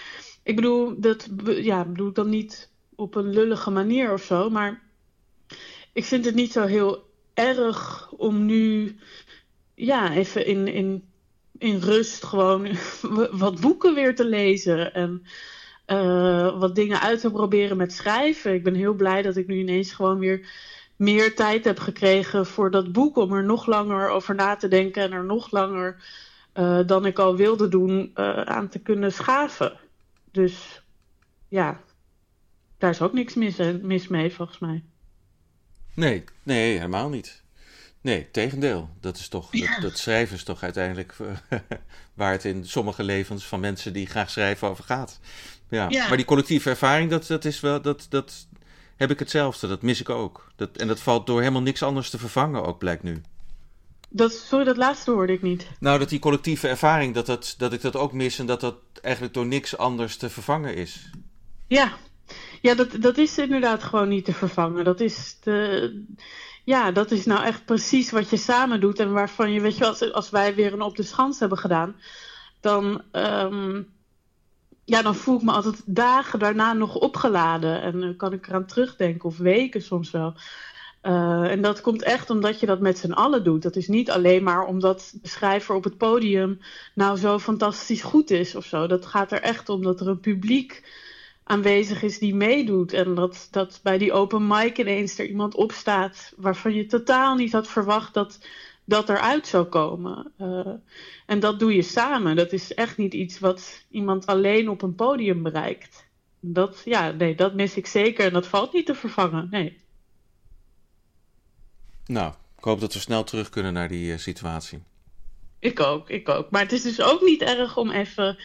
Ik 0.42 0.56
bedoel, 0.56 1.00
dat 1.00 1.28
ja, 1.44 1.84
bedoel 1.84 2.08
ik 2.08 2.14
dan 2.14 2.28
niet 2.28 2.70
op 2.98 3.14
een 3.14 3.30
lullige 3.30 3.70
manier 3.70 4.12
of 4.12 4.22
zo, 4.22 4.50
maar 4.50 4.82
ik 5.92 6.04
vind 6.04 6.24
het 6.24 6.34
niet 6.34 6.52
zo 6.52 6.64
heel 6.64 7.10
erg 7.34 8.10
om 8.10 8.44
nu 8.44 8.96
ja, 9.74 10.12
even 10.12 10.46
in, 10.46 10.66
in, 10.66 11.04
in 11.58 11.78
rust 11.78 12.24
gewoon 12.24 12.68
wat 13.44 13.60
boeken 13.60 13.94
weer 13.94 14.14
te 14.14 14.24
lezen. 14.24 14.94
En 14.94 15.22
uh, 15.86 16.58
wat 16.58 16.74
dingen 16.74 17.00
uit 17.00 17.20
te 17.20 17.30
proberen 17.30 17.76
met 17.76 17.92
schrijven. 17.92 18.54
Ik 18.54 18.64
ben 18.64 18.74
heel 18.74 18.94
blij 18.94 19.22
dat 19.22 19.36
ik 19.36 19.46
nu 19.46 19.58
ineens 19.58 19.92
gewoon 19.92 20.18
weer 20.18 20.48
meer 20.96 21.34
tijd 21.34 21.64
heb 21.64 21.78
gekregen 21.78 22.46
voor 22.46 22.70
dat 22.70 22.92
boek. 22.92 23.16
Om 23.16 23.32
er 23.32 23.44
nog 23.44 23.66
langer 23.66 24.08
over 24.08 24.34
na 24.34 24.56
te 24.56 24.68
denken 24.68 25.02
en 25.02 25.12
er 25.12 25.24
nog 25.24 25.50
langer 25.50 26.02
uh, 26.54 26.80
dan 26.86 27.06
ik 27.06 27.18
al 27.18 27.36
wilde 27.36 27.68
doen 27.68 28.12
uh, 28.14 28.40
aan 28.40 28.68
te 28.68 28.78
kunnen 28.78 29.12
schaven. 29.12 29.78
Dus 30.30 30.82
ja. 31.48 31.80
Daar 32.78 32.90
is 32.90 33.02
ook 33.02 33.12
niks 33.12 33.34
mis, 33.34 33.56
mis 33.82 34.08
mee, 34.08 34.32
volgens 34.32 34.58
mij. 34.58 34.82
Nee, 35.94 36.24
nee, 36.42 36.72
helemaal 36.72 37.08
niet. 37.08 37.42
Nee, 38.00 38.30
tegendeel. 38.30 38.88
Dat, 39.00 39.16
is 39.16 39.28
toch, 39.28 39.50
dat, 39.50 39.78
dat 39.80 39.98
schrijven 39.98 40.36
is 40.36 40.44
toch 40.44 40.62
uiteindelijk 40.62 41.16
eh, 41.48 41.58
waar 42.14 42.32
het 42.32 42.44
in 42.44 42.66
sommige 42.66 43.02
levens 43.02 43.44
van 43.44 43.60
mensen 43.60 43.92
die 43.92 44.06
graag 44.06 44.30
schrijven 44.30 44.68
over 44.68 44.84
gaat. 44.84 45.20
Ja. 45.68 45.86
Ja. 45.88 46.08
Maar 46.08 46.16
die 46.16 46.26
collectieve 46.26 46.70
ervaring, 46.70 47.10
dat, 47.10 47.26
dat 47.26 47.44
is 47.44 47.60
wel, 47.60 47.82
dat, 47.82 48.06
dat 48.08 48.46
heb 48.96 49.10
ik 49.10 49.18
hetzelfde. 49.18 49.66
Dat 49.66 49.82
mis 49.82 50.00
ik 50.00 50.08
ook. 50.08 50.52
Dat, 50.56 50.76
en 50.76 50.88
dat 50.88 51.00
valt 51.00 51.26
door 51.26 51.38
helemaal 51.38 51.62
niks 51.62 51.82
anders 51.82 52.10
te 52.10 52.18
vervangen 52.18 52.64
ook, 52.64 52.78
blijkt 52.78 53.02
nu. 53.02 53.20
Dat, 54.08 54.32
sorry, 54.32 54.64
dat 54.64 54.76
laatste 54.76 55.10
hoorde 55.10 55.32
ik 55.32 55.42
niet. 55.42 55.66
Nou, 55.80 55.98
dat 55.98 56.08
die 56.08 56.18
collectieve 56.18 56.68
ervaring, 56.68 57.14
dat, 57.14 57.26
dat, 57.26 57.54
dat 57.58 57.72
ik 57.72 57.80
dat 57.80 57.96
ook 57.96 58.12
mis 58.12 58.38
en 58.38 58.46
dat 58.46 58.60
dat 58.60 58.74
eigenlijk 59.02 59.34
door 59.34 59.46
niks 59.46 59.76
anders 59.76 60.16
te 60.16 60.30
vervangen 60.30 60.74
is. 60.74 61.10
Ja, 61.66 61.96
ja 62.60 62.74
dat, 62.74 62.88
dat 63.00 63.18
is 63.18 63.38
inderdaad 63.38 63.82
gewoon 63.82 64.08
niet 64.08 64.24
te 64.24 64.32
vervangen. 64.32 64.84
Dat 64.84 65.00
is, 65.00 65.36
de, 65.42 66.04
ja, 66.64 66.90
dat 66.90 67.10
is 67.10 67.24
nou 67.26 67.44
echt 67.44 67.64
precies 67.64 68.10
wat 68.10 68.30
je 68.30 68.36
samen 68.36 68.80
doet. 68.80 68.98
En 68.98 69.12
waarvan 69.12 69.52
je, 69.52 69.60
weet 69.60 69.76
je, 69.76 69.86
als, 69.86 70.12
als 70.12 70.30
wij 70.30 70.54
weer 70.54 70.72
een 70.72 70.82
op 70.82 70.96
de 70.96 71.02
schans 71.02 71.38
hebben 71.38 71.58
gedaan, 71.58 71.96
dan, 72.60 73.02
ehm, 73.12 73.82
ja, 74.84 75.02
dan 75.02 75.14
voel 75.14 75.36
ik 75.36 75.42
me 75.42 75.52
altijd 75.52 75.82
dagen 75.86 76.38
daarna 76.38 76.72
nog 76.72 76.94
opgeladen. 76.94 77.82
En 77.82 78.00
dan 78.00 78.16
kan 78.16 78.32
ik 78.32 78.46
eraan 78.46 78.66
terugdenken, 78.66 79.28
of 79.28 79.36
weken 79.36 79.82
soms 79.82 80.10
wel. 80.10 80.34
Uh, 81.02 81.50
en 81.50 81.62
dat 81.62 81.80
komt 81.80 82.02
echt 82.02 82.30
omdat 82.30 82.60
je 82.60 82.66
dat 82.66 82.80
met 82.80 82.98
z'n 82.98 83.12
allen 83.12 83.44
doet. 83.44 83.62
Dat 83.62 83.76
is 83.76 83.88
niet 83.88 84.10
alleen 84.10 84.42
maar 84.42 84.66
omdat 84.66 85.14
de 85.22 85.28
schrijver 85.28 85.74
op 85.74 85.84
het 85.84 85.96
podium 85.96 86.60
nou 86.94 87.18
zo 87.18 87.38
fantastisch 87.38 88.02
goed 88.02 88.30
is 88.30 88.54
of 88.54 88.64
zo. 88.64 88.86
Dat 88.86 89.06
gaat 89.06 89.32
er 89.32 89.40
echt 89.40 89.68
om 89.68 89.82
dat 89.82 90.00
er 90.00 90.08
een 90.08 90.20
publiek 90.20 90.82
aanwezig 91.48 92.02
is 92.02 92.18
die 92.18 92.34
meedoet. 92.34 92.92
En 92.92 93.14
dat, 93.14 93.48
dat 93.50 93.80
bij 93.82 93.98
die 93.98 94.12
open 94.12 94.46
mic 94.46 94.78
ineens 94.78 95.18
er 95.18 95.26
iemand 95.26 95.54
opstaat 95.54 96.32
waarvan 96.36 96.74
je 96.74 96.86
totaal 96.86 97.34
niet 97.34 97.52
had 97.52 97.68
verwacht 97.68 98.14
dat 98.14 98.38
dat 98.84 99.08
eruit 99.08 99.46
zou 99.46 99.64
komen. 99.64 100.32
Uh, 100.40 100.72
en 101.26 101.40
dat 101.40 101.58
doe 101.58 101.74
je 101.74 101.82
samen. 101.82 102.36
Dat 102.36 102.52
is 102.52 102.74
echt 102.74 102.96
niet 102.96 103.14
iets 103.14 103.38
wat 103.38 103.84
iemand 103.90 104.26
alleen 104.26 104.68
op 104.68 104.82
een 104.82 104.94
podium 104.94 105.42
bereikt. 105.42 106.06
Dat, 106.40 106.82
ja, 106.84 107.10
nee, 107.10 107.34
dat 107.34 107.54
mis 107.54 107.76
ik 107.76 107.86
zeker 107.86 108.26
en 108.26 108.32
dat 108.32 108.46
valt 108.46 108.72
niet 108.72 108.86
te 108.86 108.94
vervangen. 108.94 109.48
Nee. 109.50 109.78
Nou, 112.06 112.32
ik 112.58 112.64
hoop 112.64 112.80
dat 112.80 112.92
we 112.92 112.98
snel 112.98 113.24
terug 113.24 113.48
kunnen 113.48 113.72
naar 113.72 113.88
die 113.88 114.12
uh, 114.12 114.18
situatie. 114.18 114.82
Ik 115.58 115.80
ook, 115.80 116.08
ik 116.10 116.28
ook. 116.28 116.50
Maar 116.50 116.62
het 116.62 116.72
is 116.72 116.82
dus 116.82 117.00
ook 117.00 117.20
niet 117.20 117.42
erg 117.42 117.76
om 117.76 117.90
even 117.90 118.38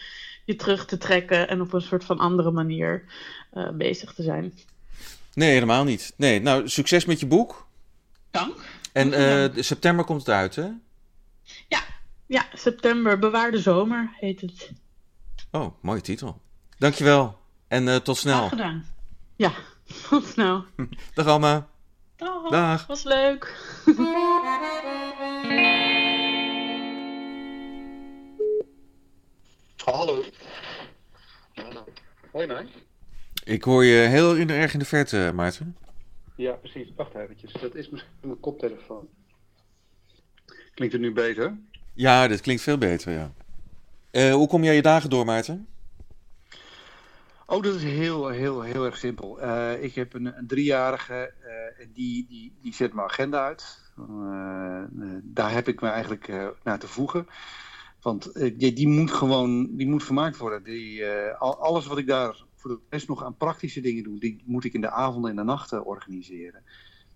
je 0.44 0.56
terug 0.56 0.86
te 0.86 0.98
trekken 0.98 1.48
en 1.48 1.60
op 1.60 1.72
een 1.72 1.80
soort 1.80 2.04
van 2.04 2.18
andere 2.18 2.50
manier 2.50 3.04
uh, 3.54 3.70
bezig 3.70 4.14
te 4.14 4.22
zijn. 4.22 4.52
Nee, 5.34 5.52
helemaal 5.52 5.84
niet. 5.84 6.12
Nee, 6.16 6.40
nou, 6.40 6.68
succes 6.68 7.04
met 7.04 7.20
je 7.20 7.26
boek. 7.26 7.66
Dank. 8.30 8.56
En 8.92 9.08
uh, 9.08 9.62
september 9.62 10.04
komt 10.04 10.20
het 10.20 10.28
uit, 10.28 10.56
hè? 10.56 10.68
Ja, 11.68 11.80
ja, 12.26 12.46
september. 12.52 13.18
Bewaarde 13.18 13.58
zomer 13.58 14.10
heet 14.20 14.40
het. 14.40 14.72
Oh, 15.50 15.74
mooie 15.80 16.00
titel. 16.00 16.40
Dankjewel. 16.78 17.38
En 17.68 17.86
uh, 17.86 17.96
tot 17.96 18.16
snel. 18.16 18.36
Graag 18.36 18.48
gedaan. 18.48 18.86
Ja, 19.36 19.52
tot 20.08 20.26
snel. 20.26 20.64
Dag 21.14 21.26
Alma. 21.26 21.68
Dag. 22.16 22.50
Dag. 22.50 22.86
Was 22.86 23.02
leuk. 23.02 23.72
Hallo. 29.84 30.24
Hoi, 32.30 32.46
Nij. 32.46 32.66
Ik 33.44 33.62
hoor 33.62 33.84
je 33.84 33.96
heel 33.96 34.36
in, 34.36 34.50
erg 34.50 34.72
in 34.72 34.78
de 34.78 34.84
verte, 34.84 35.32
Maarten. 35.34 35.76
Ja, 36.36 36.52
precies. 36.52 36.92
Wacht 36.96 37.14
eventjes. 37.14 37.52
Dat 37.52 37.74
is 37.74 37.88
misschien 37.88 38.12
mijn 38.20 38.40
koptelefoon. 38.40 39.08
Klinkt 40.74 40.94
het 40.94 41.02
nu 41.02 41.12
beter? 41.12 41.58
Ja, 41.92 42.28
dit 42.28 42.40
klinkt 42.40 42.62
veel 42.62 42.78
beter, 42.78 43.12
ja. 43.12 43.32
Uh, 44.12 44.34
hoe 44.34 44.48
kom 44.48 44.64
jij 44.64 44.74
je 44.74 44.82
dagen 44.82 45.10
door, 45.10 45.24
Maarten? 45.24 45.68
Oh, 47.46 47.62
dat 47.62 47.74
is 47.74 47.82
heel, 47.82 48.28
heel, 48.28 48.62
heel 48.62 48.84
erg 48.84 48.96
simpel. 48.96 49.42
Uh, 49.42 49.82
ik 49.82 49.94
heb 49.94 50.14
een, 50.14 50.38
een 50.38 50.46
driejarige 50.46 51.32
uh, 51.42 51.84
en 51.84 51.92
die, 51.94 52.26
die, 52.28 52.52
die 52.62 52.74
zet 52.74 52.92
mijn 52.92 53.06
agenda 53.08 53.44
uit. 53.44 53.80
daar 55.22 55.52
heb 55.52 55.68
ik 55.68 55.80
me 55.80 55.88
eigenlijk 55.88 56.32
naar 56.62 56.78
te 56.78 56.88
voegen. 56.88 57.28
Want 58.04 58.32
die, 58.58 58.72
die, 58.72 58.88
moet 58.88 59.10
gewoon 59.10 59.76
die 59.76 59.88
moet 59.88 60.04
vermaakt 60.04 60.36
worden. 60.36 60.62
Die, 60.62 61.06
alles 61.38 61.86
wat 61.86 61.98
ik 61.98 62.06
daar 62.06 62.44
voor 62.54 62.70
de 62.70 62.78
rest 62.88 63.08
nog 63.08 63.24
aan 63.24 63.36
praktische 63.36 63.80
dingen 63.80 64.04
doe, 64.04 64.18
die 64.18 64.42
moet 64.44 64.64
ik 64.64 64.72
in 64.72 64.80
de 64.80 64.90
avonden 64.90 65.30
en 65.30 65.36
de 65.36 65.42
nachten 65.42 65.84
organiseren. 65.84 66.62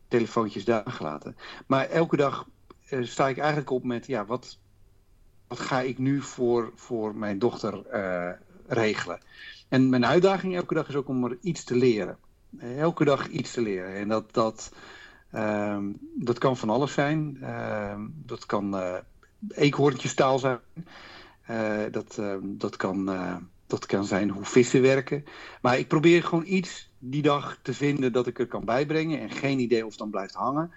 Telefoontjes 0.09 0.65
daar 0.65 0.91
gelaten. 0.91 1.37
Maar 1.67 1.89
elke 1.89 2.17
dag 2.17 2.49
sta 3.01 3.29
ik 3.29 3.39
eigenlijk 3.39 3.71
op 3.71 3.85
met, 3.85 4.07
ja, 4.07 4.25
wat, 4.27 4.59
ga 5.49 5.81
ik 5.81 5.99
nu 5.99 6.21
voor, 6.21 6.73
voor 6.75 7.15
mijn 7.17 7.39
dochter 7.39 7.83
regelen? 8.67 9.21
En 9.69 9.89
mijn 9.89 10.07
uitdaging 10.07 10.55
elke 10.55 10.75
dag 10.75 10.89
is 10.89 10.97
ook 10.97 11.09
om 11.09 11.25
er 11.25 11.39
iets 11.41 11.65
te 11.65 11.77
leren. 11.77 12.19
Elke 12.59 13.05
dag 13.05 13.29
iets 13.29 13.53
te 13.53 13.61
leren. 13.61 13.95
En 13.95 14.09
dat, 14.09 14.35
dat, 14.35 14.73
um, 15.35 15.99
dat 16.15 16.39
kan 16.39 16.57
van 16.57 16.71
alles 16.71 16.93
zijn. 16.93 17.37
Uh, 17.41 18.01
dat 18.09 18.47
kan 18.47 18.75
eekhoorntjestaal 19.49 20.39
zijn. 20.39 20.59
Uh, 21.51 21.83
dat, 21.91 22.21
dat, 22.43 22.77
kan, 22.77 23.11
dat 23.67 23.87
kan 23.87 24.05
zijn 24.05 24.31
hoe 24.31 24.45
vissen 24.45 24.83
werken. 24.83 25.25
Maar 25.63 25.79
ik 25.79 25.89
probeer 25.89 26.23
gewoon 26.23 26.47
iets 26.47 26.91
die 26.99 27.23
dag 27.23 27.59
te 27.63 27.75
vinden 27.75 28.13
dat 28.13 28.27
ik 28.27 28.39
er 28.39 28.47
kan 28.47 28.65
bijbrengen. 28.65 29.21
En 29.21 29.31
geen 29.31 29.59
idee 29.59 29.85
of 29.85 29.91
het 29.91 29.99
dan 29.99 30.11
blijft 30.11 30.35
hangen. 30.35 30.73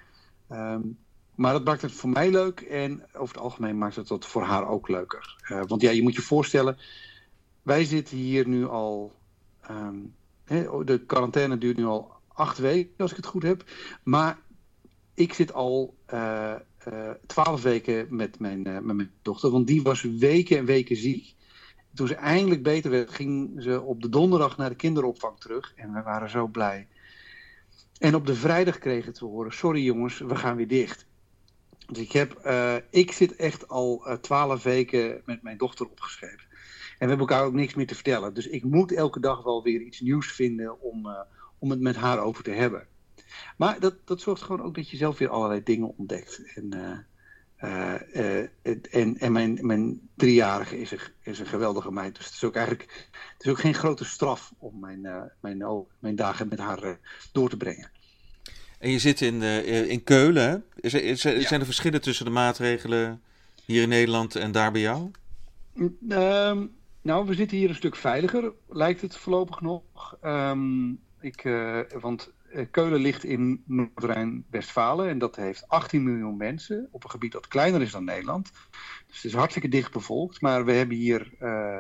Um, 0.52 0.98
maar 1.36 1.54
dat 1.54 1.64
maakt 1.64 1.82
het 1.82 1.92
voor 1.92 2.10
mij 2.10 2.32
leuk. 2.32 2.60
En 2.62 3.04
over 3.14 3.36
het 3.36 3.44
algemeen 3.44 3.78
maakt 3.78 3.96
het 3.96 4.08
dat 4.08 4.26
voor 4.26 4.44
haar 4.44 4.68
ook 4.68 4.88
leuker. 4.88 5.36
want 5.68 5.82
ja, 5.82 5.92
je 5.92 6.02
moet 6.02 6.16
je 6.16 6.22
voorstellen 6.22 6.78
wij 7.62 7.86
zitten 7.86 8.18
hier 8.18 8.48
nu 8.48 8.68
al. 8.68 9.14
Um, 9.72 10.16
he, 10.44 10.84
de 10.84 11.06
quarantaine 11.06 11.58
duurt 11.58 11.78
nu 11.78 11.86
al 11.86 12.12
acht 12.28 12.58
weken, 12.58 12.94
als 12.98 13.12
ik 13.12 13.18
het 13.18 13.26
goed 13.26 13.44
heb. 13.44 13.64
Maar 14.04 14.38
ik 15.14 15.34
zit 15.34 15.54
al 15.54 15.96
twaalf 17.26 17.62
weken 17.62 18.08
met 18.10 18.40
mijn, 18.40 18.68
uh, 18.68 18.74
met 18.74 18.96
mijn 18.96 19.12
dochter. 19.22 19.52
Want 19.52 19.68
die 19.68 19.82
was 19.82 20.02
weken 20.02 20.58
en 20.58 20.66
weken 20.66 20.96
ziek. 20.96 21.36
Toen 21.94 22.08
ze 22.08 22.16
eindelijk 22.16 22.64
beter 22.64 22.92
werd, 22.92 23.12
ging 23.12 23.62
ze 23.64 23.82
op 23.82 24.02
de 24.02 24.10
donderdag 24.10 24.58
naar 24.58 24.70
de 24.70 24.76
kinderopvang 24.76 25.40
terug. 25.40 25.74
En 25.76 25.94
we 25.94 26.02
waren 26.02 26.30
zo 26.30 26.48
blij. 26.48 26.88
En 28.00 28.16
op 28.16 28.26
de 28.26 28.36
vrijdag 28.36 28.78
kregen 28.78 29.14
we 29.14 29.26
horen: 29.26 29.54
Sorry 29.54 29.84
jongens, 29.84 30.20
we 30.20 30.36
gaan 30.36 30.56
weer 30.56 30.68
dicht. 30.68 31.06
Dus 31.88 31.98
ik, 31.98 32.12
heb, 32.12 32.48
ik 32.90 33.12
zit 33.12 33.36
echt 33.36 33.68
al 33.68 34.18
twaalf 34.22 34.64
weken 34.64 35.22
met 35.26 35.44
mijn 35.44 35.58
dochter 35.58 35.86
opgeschreven. 35.90 36.50
En 37.02 37.08
we 37.08 37.14
hebben 37.14 37.28
elkaar 37.28 37.46
ook 37.46 37.54
niks 37.54 37.74
meer 37.74 37.88
te 37.88 37.96
vertellen. 37.96 38.34
Dus 38.34 38.48
ik 38.48 38.64
moet 38.64 38.92
elke 38.92 39.20
dag 39.20 39.44
wel 39.44 39.64
weer 39.64 39.82
iets 39.82 40.00
nieuws 40.00 40.32
vinden 40.32 40.82
om, 40.82 41.06
uh, 41.06 41.20
om 41.60 41.70
het 41.70 41.80
met 41.80 41.96
haar 41.96 42.20
over 42.20 42.44
te 42.44 42.52
hebben. 42.52 42.88
Maar 43.58 43.80
dat, 43.80 43.96
dat 44.06 44.22
zorgt 44.22 44.42
gewoon 44.42 44.62
ook 44.62 44.76
dat 44.76 44.90
je 44.90 44.98
zelf 44.98 45.18
weer 45.18 45.30
allerlei 45.30 45.64
dingen 45.64 45.98
ontdekt. 45.98 46.42
En, 46.56 46.76
uh, 47.64 47.96
uh, 48.16 48.40
en, 48.92 49.18
en 49.18 49.32
mijn, 49.32 49.60
mijn 49.62 50.00
driejarige 50.16 50.80
is 50.80 50.92
een, 50.92 51.00
is 51.24 51.40
een 51.40 51.46
geweldige 51.46 51.92
meid. 51.92 52.16
Dus 52.16 52.26
het 52.26 52.34
is 52.34 52.44
ook 52.44 52.56
eigenlijk 52.56 53.10
het 53.34 53.46
is 53.46 53.52
ook 53.52 53.60
geen 53.60 53.74
grote 53.74 54.06
straf 54.06 54.54
om 54.58 54.80
mijn, 54.80 55.32
mijn, 55.40 55.86
mijn 56.00 56.16
dagen 56.16 56.48
met 56.48 56.60
haar 56.60 57.00
door 57.32 57.50
te 57.50 57.58
brengen. 57.58 57.90
En 58.80 58.90
je 58.90 59.00
zit 59.00 59.22
in, 59.22 59.42
in 59.88 60.04
Keulen. 60.04 60.50
Hè? 60.50 60.58
Is 60.76 60.94
is 60.94 61.22
ja. 61.22 61.42
Zijn 61.42 61.60
er 61.60 61.66
verschillen 61.66 62.02
tussen 62.02 62.26
de 62.26 62.32
maatregelen 62.32 63.22
hier 63.66 63.82
in 63.82 63.90
Nederland 63.90 64.36
en 64.36 64.52
daar 64.52 64.72
bij 64.72 64.82
jou? 64.82 65.12
Um, 66.10 66.76
nou, 67.02 67.26
we 67.26 67.34
zitten 67.34 67.58
hier 67.58 67.70
een 67.70 67.76
stuk 67.76 67.96
veiliger, 67.96 68.52
lijkt 68.70 69.02
het 69.02 69.18
voorlopig 69.18 69.62
nog. 69.62 70.18
Um, 70.24 71.00
ik, 71.20 71.44
uh, 71.44 71.80
want 72.00 72.32
Keulen 72.72 73.00
ligt 73.00 73.24
in 73.24 73.64
Noord-Rijn-Westfalen 73.66 75.10
en 75.10 75.18
dat 75.18 75.36
heeft 75.36 75.68
18 75.68 76.04
miljoen 76.04 76.38
mensen 76.38 76.88
op 76.92 77.04
een 77.04 77.10
gebied 77.10 77.32
dat 77.32 77.48
kleiner 77.48 77.82
is 77.82 77.92
dan 77.92 78.04
Nederland. 78.04 78.52
Dus 79.08 79.16
het 79.16 79.26
is 79.26 79.34
hartstikke 79.34 79.68
dicht 79.68 79.92
bevolkt, 79.92 80.42
maar 80.42 80.66
we 80.66 80.72
hebben 80.72 80.98
hier 80.98 81.32
uh, 81.40 81.80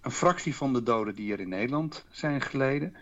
een 0.00 0.10
fractie 0.10 0.54
van 0.54 0.72
de 0.72 0.82
doden 0.82 1.14
die 1.14 1.32
er 1.32 1.40
in 1.40 1.48
Nederland 1.48 2.06
zijn 2.10 2.40
geleden. 2.40 2.96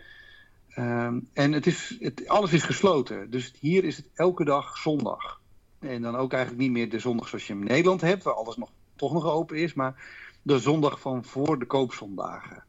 Um, 0.77 1.29
en 1.33 1.51
het 1.51 1.67
is, 1.67 1.97
het, 1.99 2.27
alles 2.27 2.53
is 2.53 2.63
gesloten, 2.63 3.29
dus 3.29 3.53
hier 3.59 3.83
is 3.83 3.97
het 3.97 4.09
elke 4.13 4.43
dag 4.43 4.77
zondag. 4.77 5.41
En 5.79 6.01
dan 6.01 6.15
ook 6.15 6.33
eigenlijk 6.33 6.61
niet 6.61 6.71
meer 6.71 6.89
de 6.89 6.99
zondag 6.99 7.27
zoals 7.27 7.47
je 7.47 7.53
in 7.53 7.63
Nederland 7.63 8.01
hebt, 8.01 8.23
waar 8.23 8.33
alles 8.33 8.57
nog, 8.57 8.71
toch 8.95 9.13
nog 9.13 9.25
open 9.25 9.57
is, 9.57 9.73
maar 9.73 10.03
de 10.41 10.59
zondag 10.59 10.99
van 10.99 11.25
voor 11.25 11.59
de 11.59 11.65
koopzondagen. 11.65 12.63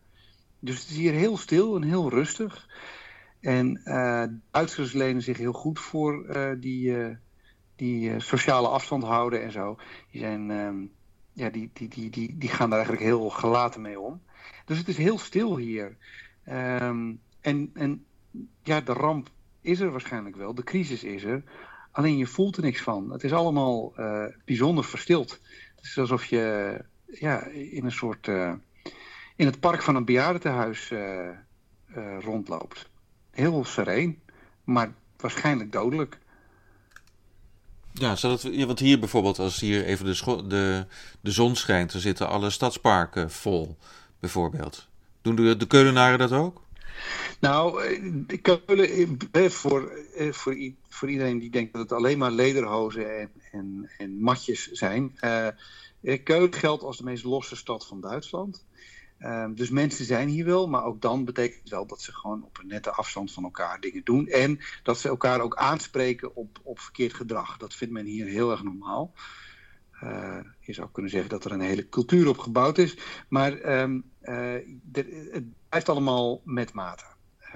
Dus 0.58 0.80
het 0.80 0.90
is 0.90 0.96
hier 0.96 1.12
heel 1.12 1.36
stil 1.36 1.76
en 1.76 1.82
heel 1.82 2.10
rustig. 2.10 2.68
En 3.40 3.80
uh, 3.84 4.24
lenen 4.92 5.22
zich 5.22 5.36
heel 5.36 5.52
goed 5.52 5.80
voor 5.80 6.36
uh, 6.36 6.50
die, 6.58 6.90
uh, 6.90 7.16
die 7.76 8.20
sociale 8.20 8.68
afstand 8.68 9.02
houden 9.02 9.42
en 9.42 9.52
zo. 9.52 9.78
Die, 10.10 10.20
zijn, 10.20 10.50
um, 10.50 10.90
ja, 11.32 11.50
die, 11.50 11.70
die, 11.72 11.88
die, 11.88 12.10
die, 12.10 12.38
die 12.38 12.48
gaan 12.48 12.68
daar 12.70 12.78
eigenlijk 12.78 13.08
heel 13.08 13.28
gelaten 13.28 13.80
mee 13.80 14.00
om. 14.00 14.22
Dus 14.64 14.78
het 14.78 14.88
is 14.88 14.96
heel 14.96 15.18
stil 15.18 15.56
hier. 15.56 15.96
Um, 16.48 17.20
en, 17.40 17.70
en 17.74 18.04
ja, 18.62 18.80
de 18.80 18.92
ramp 18.92 19.28
is 19.60 19.80
er 19.80 19.90
waarschijnlijk 19.90 20.36
wel, 20.36 20.54
de 20.54 20.64
crisis 20.64 21.04
is 21.04 21.24
er. 21.24 21.42
Alleen 21.90 22.16
je 22.16 22.26
voelt 22.26 22.56
er 22.56 22.62
niks 22.62 22.80
van. 22.80 23.10
Het 23.10 23.24
is 23.24 23.32
allemaal 23.32 23.94
bijzonder 24.44 24.84
verstild. 24.84 25.40
Het 25.76 25.84
is 25.84 25.98
alsof 25.98 26.24
je 26.24 26.84
ja, 27.06 27.44
in 27.46 27.84
een 27.84 27.92
soort. 27.92 28.28
In 29.36 29.46
het 29.46 29.60
park 29.60 29.82
van 29.82 29.96
een 29.96 30.04
bejaardentehuis 30.04 30.92
rondloopt. 32.20 32.89
Heel 33.40 33.64
sereen, 33.64 34.20
maar 34.64 34.92
waarschijnlijk 35.16 35.72
dodelijk. 35.72 36.18
Ja, 37.92 38.16
zodat 38.16 38.42
we, 38.42 38.56
ja, 38.56 38.66
want 38.66 38.78
hier 38.78 38.98
bijvoorbeeld, 38.98 39.38
als 39.38 39.60
hier 39.60 39.84
even 39.84 40.06
de, 40.06 40.46
de, 40.46 40.86
de 41.20 41.30
zon 41.30 41.56
schijnt, 41.56 41.92
dan 41.92 42.00
zitten 42.00 42.28
alle 42.28 42.50
stadsparken 42.50 43.30
vol, 43.30 43.76
bijvoorbeeld. 44.18 44.88
Doen 45.22 45.36
de, 45.36 45.56
de 45.56 45.66
Keulenaren 45.66 46.18
dat 46.18 46.32
ook? 46.32 46.62
Nou, 47.40 47.82
Keulen, 48.42 49.50
voor, 49.50 49.92
voor, 50.30 50.56
voor 50.88 51.10
iedereen 51.10 51.38
die 51.38 51.50
denkt 51.50 51.72
dat 51.72 51.82
het 51.82 51.92
alleen 51.92 52.18
maar 52.18 52.30
lederhozen 52.30 53.20
en, 53.20 53.30
en, 53.52 53.90
en 53.98 54.20
matjes 54.20 54.70
zijn. 54.70 55.18
Uh, 55.20 56.16
Keulen 56.24 56.54
geldt 56.54 56.82
als 56.82 56.96
de 56.96 57.04
meest 57.04 57.24
losse 57.24 57.56
stad 57.56 57.86
van 57.86 58.00
Duitsland. 58.00 58.64
Uh, 59.20 59.46
dus 59.54 59.70
mensen 59.70 60.04
zijn 60.04 60.28
hier 60.28 60.44
wel, 60.44 60.68
maar 60.68 60.84
ook 60.84 61.00
dan 61.00 61.24
betekent 61.24 61.60
het 61.60 61.70
wel 61.70 61.86
dat 61.86 62.00
ze 62.00 62.12
gewoon 62.12 62.44
op 62.44 62.58
een 62.58 62.66
nette 62.66 62.90
afstand 62.90 63.32
van 63.32 63.44
elkaar 63.44 63.80
dingen 63.80 64.04
doen. 64.04 64.26
En 64.26 64.60
dat 64.82 64.98
ze 64.98 65.08
elkaar 65.08 65.40
ook 65.40 65.56
aanspreken 65.56 66.36
op, 66.36 66.60
op 66.62 66.78
verkeerd 66.78 67.14
gedrag. 67.14 67.56
Dat 67.56 67.74
vindt 67.74 67.94
men 67.94 68.04
hier 68.04 68.26
heel 68.26 68.50
erg 68.50 68.62
normaal. 68.62 69.12
Uh, 70.02 70.38
je 70.60 70.72
zou 70.72 70.88
kunnen 70.92 71.10
zeggen 71.10 71.30
dat 71.30 71.44
er 71.44 71.52
een 71.52 71.60
hele 71.60 71.88
cultuur 71.88 72.28
op 72.28 72.38
gebouwd 72.38 72.78
is. 72.78 72.96
Maar 73.28 73.80
um, 73.80 74.04
uh, 74.22 74.54
het 75.30 75.44
blijft 75.68 75.88
allemaal 75.88 76.40
met 76.44 76.72
mate. 76.72 77.04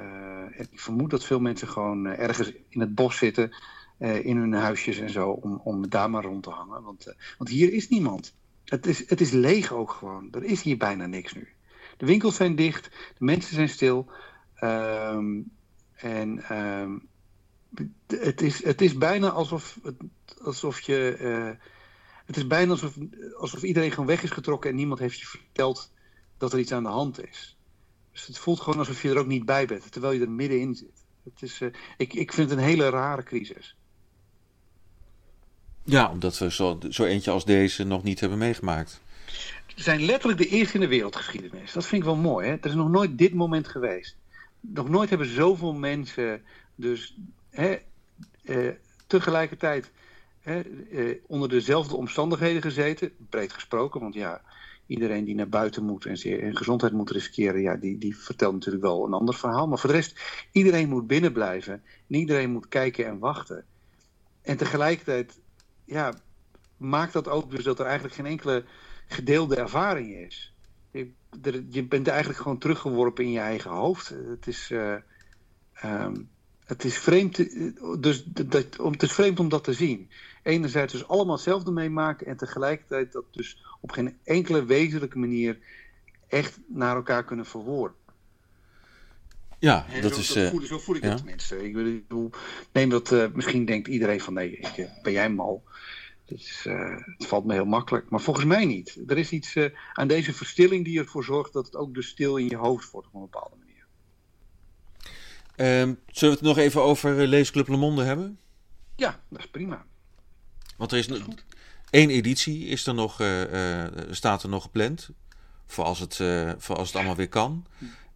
Uh, 0.01 0.61
ik 0.61 0.81
vermoed 0.81 1.11
dat 1.11 1.25
veel 1.25 1.41
mensen 1.41 1.69
gewoon 1.69 2.07
ergens 2.07 2.53
in 2.69 2.81
het 2.81 2.95
bos 2.95 3.17
zitten, 3.17 3.55
in 3.99 4.37
hun 4.37 4.53
huisjes 4.53 4.99
en 4.99 5.11
zo, 5.11 5.31
om, 5.31 5.61
om 5.65 5.89
daar 5.89 6.11
maar 6.11 6.25
rond 6.25 6.43
te 6.43 6.51
hangen. 6.51 6.83
Want, 6.83 7.15
want 7.39 7.51
hier 7.51 7.73
is 7.73 7.89
niemand. 7.89 8.35
Het 8.65 8.87
is, 8.87 9.09
het 9.09 9.21
is 9.21 9.31
leeg 9.31 9.73
ook 9.73 9.91
gewoon. 9.91 10.29
Er 10.33 10.45
is 10.45 10.63
hier 10.63 10.77
bijna 10.77 11.07
niks 11.07 11.35
nu. 11.35 11.49
De 11.97 12.07
winkels 12.07 12.37
zijn 12.37 12.57
dicht, 12.57 12.85
de 13.19 13.25
mensen 13.25 13.55
zijn 13.55 13.69
stil. 13.69 14.11
Um, 14.61 15.51
en 15.95 16.57
um, 16.59 17.09
het, 18.07 18.41
is, 18.41 18.65
het 18.65 18.81
is 18.81 18.95
bijna 18.95 19.29
alsof, 19.29 19.79
alsof 20.43 20.81
je. 20.81 21.17
Uh, 21.21 21.67
het 22.25 22.37
is 22.37 22.47
bijna 22.47 22.71
alsof, 22.71 22.97
alsof 23.39 23.63
iedereen 23.63 23.91
gewoon 23.91 24.07
weg 24.07 24.23
is 24.23 24.31
getrokken 24.31 24.71
en 24.71 24.77
niemand 24.77 24.99
heeft 24.99 25.21
je 25.21 25.27
verteld 25.27 25.93
dat 26.39 26.53
er 26.53 26.59
iets 26.59 26.73
aan 26.73 26.83
de 26.83 26.89
hand 26.89 27.29
is. 27.29 27.57
Dus 28.13 28.27
het 28.27 28.39
voelt 28.39 28.61
gewoon 28.61 28.79
alsof 28.79 29.03
je 29.03 29.11
er 29.11 29.19
ook 29.19 29.27
niet 29.27 29.45
bij 29.45 29.67
bent, 29.67 29.93
terwijl 29.93 30.13
je 30.13 30.21
er 30.21 30.31
middenin 30.31 30.75
zit. 30.75 31.05
Het 31.25 31.43
is, 31.43 31.61
uh, 31.61 31.73
ik, 31.97 32.15
ik 32.15 32.33
vind 32.33 32.51
het 32.51 32.59
een 32.59 32.65
hele 32.65 32.89
rare 32.89 33.23
crisis. 33.23 33.77
Ja, 35.85 36.11
omdat 36.11 36.39
we 36.39 36.51
zo, 36.53 36.79
zo 36.89 37.05
eentje 37.05 37.31
als 37.31 37.45
deze 37.45 37.85
nog 37.85 38.03
niet 38.03 38.21
hebben 38.21 38.39
meegemaakt. 38.39 39.01
Zijn 39.75 40.05
letterlijk 40.05 40.41
de 40.41 40.49
eerste 40.49 40.75
in 40.75 40.81
de 40.81 40.89
wereldgeschiedenis. 40.89 41.73
Dat 41.73 41.87
vind 41.87 42.03
ik 42.03 42.09
wel 42.09 42.17
mooi. 42.17 42.47
Hè? 42.47 42.53
Er 42.53 42.67
is 42.67 42.75
nog 42.75 42.91
nooit 42.91 43.19
dit 43.19 43.35
moment 43.35 43.69
geweest. 43.69 44.17
Nog 44.61 44.89
nooit 44.89 45.09
hebben 45.09 45.29
zoveel 45.29 45.73
mensen 45.73 46.43
dus 46.75 47.17
hè, 47.51 47.79
eh, 48.45 48.69
tegelijkertijd 49.07 49.91
hè, 50.41 50.61
eh, 50.61 51.19
onder 51.27 51.49
dezelfde 51.49 51.97
omstandigheden 51.97 52.63
gezeten. 52.63 53.13
Breed 53.31 53.53
gesproken, 53.53 54.01
want 54.01 54.15
ja, 54.15 54.43
iedereen 54.87 55.25
die 55.25 55.35
naar 55.35 55.49
buiten 55.49 55.85
moet 55.85 56.05
en 56.05 56.17
zijn 56.17 56.57
gezondheid 56.57 56.93
moet 56.93 57.11
riskeren, 57.11 57.61
ja, 57.61 57.77
die, 57.77 57.99
die 57.99 58.17
vertelt 58.17 58.53
natuurlijk 58.53 58.85
wel 58.85 59.07
een 59.07 59.13
ander 59.13 59.35
verhaal. 59.35 59.69
Maar 59.69 59.79
voor 59.79 59.91
de 59.91 59.97
rest, 59.97 60.21
iedereen 60.53 60.89
moet 60.89 61.07
binnen 61.07 61.33
blijven. 61.33 61.73
En 62.09 62.15
iedereen 62.15 62.51
moet 62.51 62.69
kijken 62.69 63.07
en 63.07 63.19
wachten. 63.19 63.65
En 64.43 64.57
tegelijkertijd 64.57 65.41
ja, 65.85 66.15
maakt 66.77 67.13
dat 67.13 67.29
ook 67.29 67.51
dus 67.51 67.65
dat 67.65 67.79
er 67.79 67.85
eigenlijk 67.85 68.15
geen 68.15 68.27
enkele 68.27 68.65
gedeelde 69.07 69.57
ervaring 69.57 70.15
is. 70.15 70.55
Je, 70.91 71.11
er, 71.43 71.65
je 71.69 71.85
bent 71.85 72.09
eigenlijk 72.09 72.39
gewoon 72.39 72.59
teruggeworpen 72.59 73.25
in 73.25 73.31
je 73.31 73.39
eigen 73.39 73.71
hoofd. 73.71 74.09
Het 74.09 74.47
is, 74.47 74.71
uh, 74.71 74.95
um, 75.85 76.29
het 76.65 76.85
is 76.85 76.99
vreemd, 76.99 77.37
dus 78.03 78.25
dat, 78.25 78.79
om, 78.79 78.93
het 78.93 79.03
is 79.03 79.13
vreemd 79.13 79.41
om 79.41 79.49
dat 79.49 79.65
te 79.65 79.73
zien. 79.73 80.11
Enerzijds 80.43 80.93
dus 80.93 81.09
allemaal 81.09 81.35
hetzelfde 81.35 81.71
meemaken 81.71 82.27
en 82.27 82.37
tegelijkertijd 82.37 83.13
dat 83.13 83.25
dus 83.31 83.65
op 83.81 83.91
geen 83.91 84.19
enkele 84.25 84.65
wezenlijke 84.65 85.19
manier 85.19 85.59
echt 86.29 86.59
naar 86.67 86.97
elkaar 86.97 87.25
kunnen 87.25 87.47
verwoorden. 87.47 87.97
Ja, 89.59 89.87
dat 90.01 90.15
zo, 90.15 90.21
is. 90.21 90.33
Dat 90.33 90.51
voel, 90.51 90.67
zo 90.67 90.79
voel 90.79 90.97
ik 90.97 91.03
ja? 91.03 91.09
het 91.09 91.17
tenminste. 91.17 91.65
Ik 91.65 91.73
bedoel, 91.73 92.31
neem 92.73 92.89
dat, 92.89 93.13
uh, 93.13 93.27
misschien 93.33 93.65
denkt 93.65 93.89
iedereen 93.89 94.21
van 94.21 94.35
nee, 94.35 94.51
ik, 94.51 94.89
ben 95.03 95.13
jij 95.13 95.31
mal. 95.31 95.63
Dus, 96.27 96.65
uh, 96.67 96.97
het 97.19 97.27
valt 97.27 97.45
me 97.45 97.53
heel 97.53 97.65
makkelijk. 97.65 98.11
Maar 98.11 98.21
volgens 98.21 98.47
mij 98.47 98.65
niet. 98.65 99.03
Er 99.07 99.19
is 99.19 99.31
iets 99.31 99.55
uh, 99.55 99.71
aan 99.93 100.09
deze 100.09 100.33
verstilling 100.33 100.85
die 100.85 100.99
ervoor 100.99 101.25
zorgt 101.25 101.53
dat 101.53 101.67
het 101.67 101.77
ook 101.77 101.95
dus 101.95 102.09
stil 102.09 102.37
in 102.37 102.49
je 102.49 102.57
hoofd 102.57 102.91
wordt 102.91 103.07
op 103.07 103.15
een 103.15 103.21
bepaalde 103.21 103.57
manier. 103.59 103.87
Um, 105.81 105.99
zullen 106.07 106.35
we 106.35 106.41
het 106.41 106.57
nog 106.57 106.59
even 106.59 106.83
over 106.83 107.21
uh, 107.21 107.29
Leesclub 107.29 107.69
Le 107.69 107.77
Monde 107.77 108.03
hebben? 108.03 108.39
Ja, 108.97 109.21
dat 109.29 109.39
is 109.39 109.49
prima. 109.49 109.85
Want 110.77 110.93
er 110.93 110.99
is, 110.99 111.07
is 111.09 111.23
één 111.91 112.11
editie 112.11 112.67
is 112.67 112.87
er 112.87 112.95
nog, 112.95 113.23
staat 114.11 114.43
er 114.43 114.49
nog 114.49 114.63
gepland. 114.63 115.11
Voor 115.67 115.85
als 115.85 115.99
het, 115.99 116.17
voor 116.59 116.77
als 116.77 116.87
het 116.87 116.97
allemaal 116.97 117.17
weer 117.17 117.29
kan. 117.29 117.67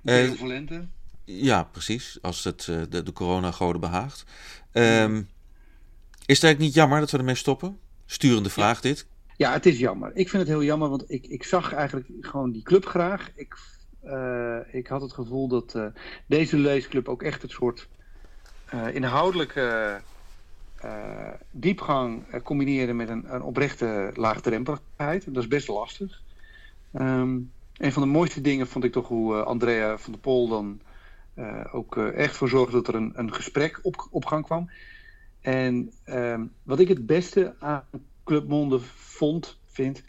Veel 0.05 0.47
lente. 0.47 0.87
Ja, 1.25 1.65
precies. 1.65 2.19
Als 2.23 2.45
het 2.45 2.63
de, 2.65 3.03
de 3.03 3.13
corona-goden 3.13 3.81
behaagt. 3.81 4.25
Um, 4.73 5.29
is 6.27 6.35
het 6.37 6.45
eigenlijk 6.45 6.59
niet 6.59 6.75
jammer 6.75 7.01
dat 7.01 7.11
we 7.11 7.19
ermee 7.19 7.35
stoppen? 7.35 7.79
Sturende 8.11 8.51
vraag 8.51 8.81
dit. 8.81 9.07
Ja, 9.37 9.53
het 9.53 9.67
is 9.67 9.79
jammer. 9.79 10.11
Ik 10.15 10.29
vind 10.29 10.43
het 10.43 10.51
heel 10.51 10.63
jammer, 10.63 10.89
want 10.89 11.11
ik, 11.11 11.27
ik 11.27 11.45
zag 11.45 11.73
eigenlijk 11.73 12.07
gewoon 12.21 12.51
die 12.51 12.63
club 12.63 12.87
graag. 12.87 13.31
Ik, 13.35 13.57
uh, 14.05 14.59
ik 14.73 14.87
had 14.87 15.01
het 15.01 15.13
gevoel 15.13 15.49
dat 15.49 15.75
uh, 15.77 15.87
deze 16.27 16.57
leesclub 16.57 17.09
ook 17.09 17.23
echt 17.23 17.43
het 17.43 17.51
soort 17.51 17.89
uh, 18.75 18.95
inhoudelijke 18.95 20.01
diepgang 21.51 22.43
combineerde 22.43 22.93
met 22.93 23.09
een, 23.09 23.35
een 23.35 23.43
oprechte 23.43 24.11
laagdrempeligheid. 24.15 25.25
Dat 25.35 25.43
is 25.43 25.49
best 25.49 25.69
lastig. 25.69 26.23
Um, 26.93 27.53
een 27.77 27.93
van 27.93 28.03
de 28.03 28.09
mooiste 28.09 28.41
dingen 28.41 28.67
vond 28.67 28.85
ik 28.85 28.93
toch 28.93 29.09
hoe 29.09 29.43
Andrea 29.43 29.99
van 29.99 30.13
der 30.13 30.21
Pol 30.21 30.49
dan 30.49 30.81
ook 31.73 31.97
echt 31.97 32.37
voor 32.37 32.49
zorgde 32.49 32.73
dat 32.73 32.89
er 32.89 32.95
een, 32.95 33.13
een 33.15 33.35
gesprek 33.35 33.79
op, 33.83 34.09
op 34.11 34.25
gang 34.25 34.45
kwam. 34.45 34.71
En 35.41 35.93
um, 36.07 36.53
wat 36.63 36.79
ik 36.79 36.89
het 36.89 37.07
beste 37.07 37.55
aan 37.59 37.85
Club 38.25 38.49
Monde 38.49 38.79
vond, 38.95 39.59
vind, 39.67 40.03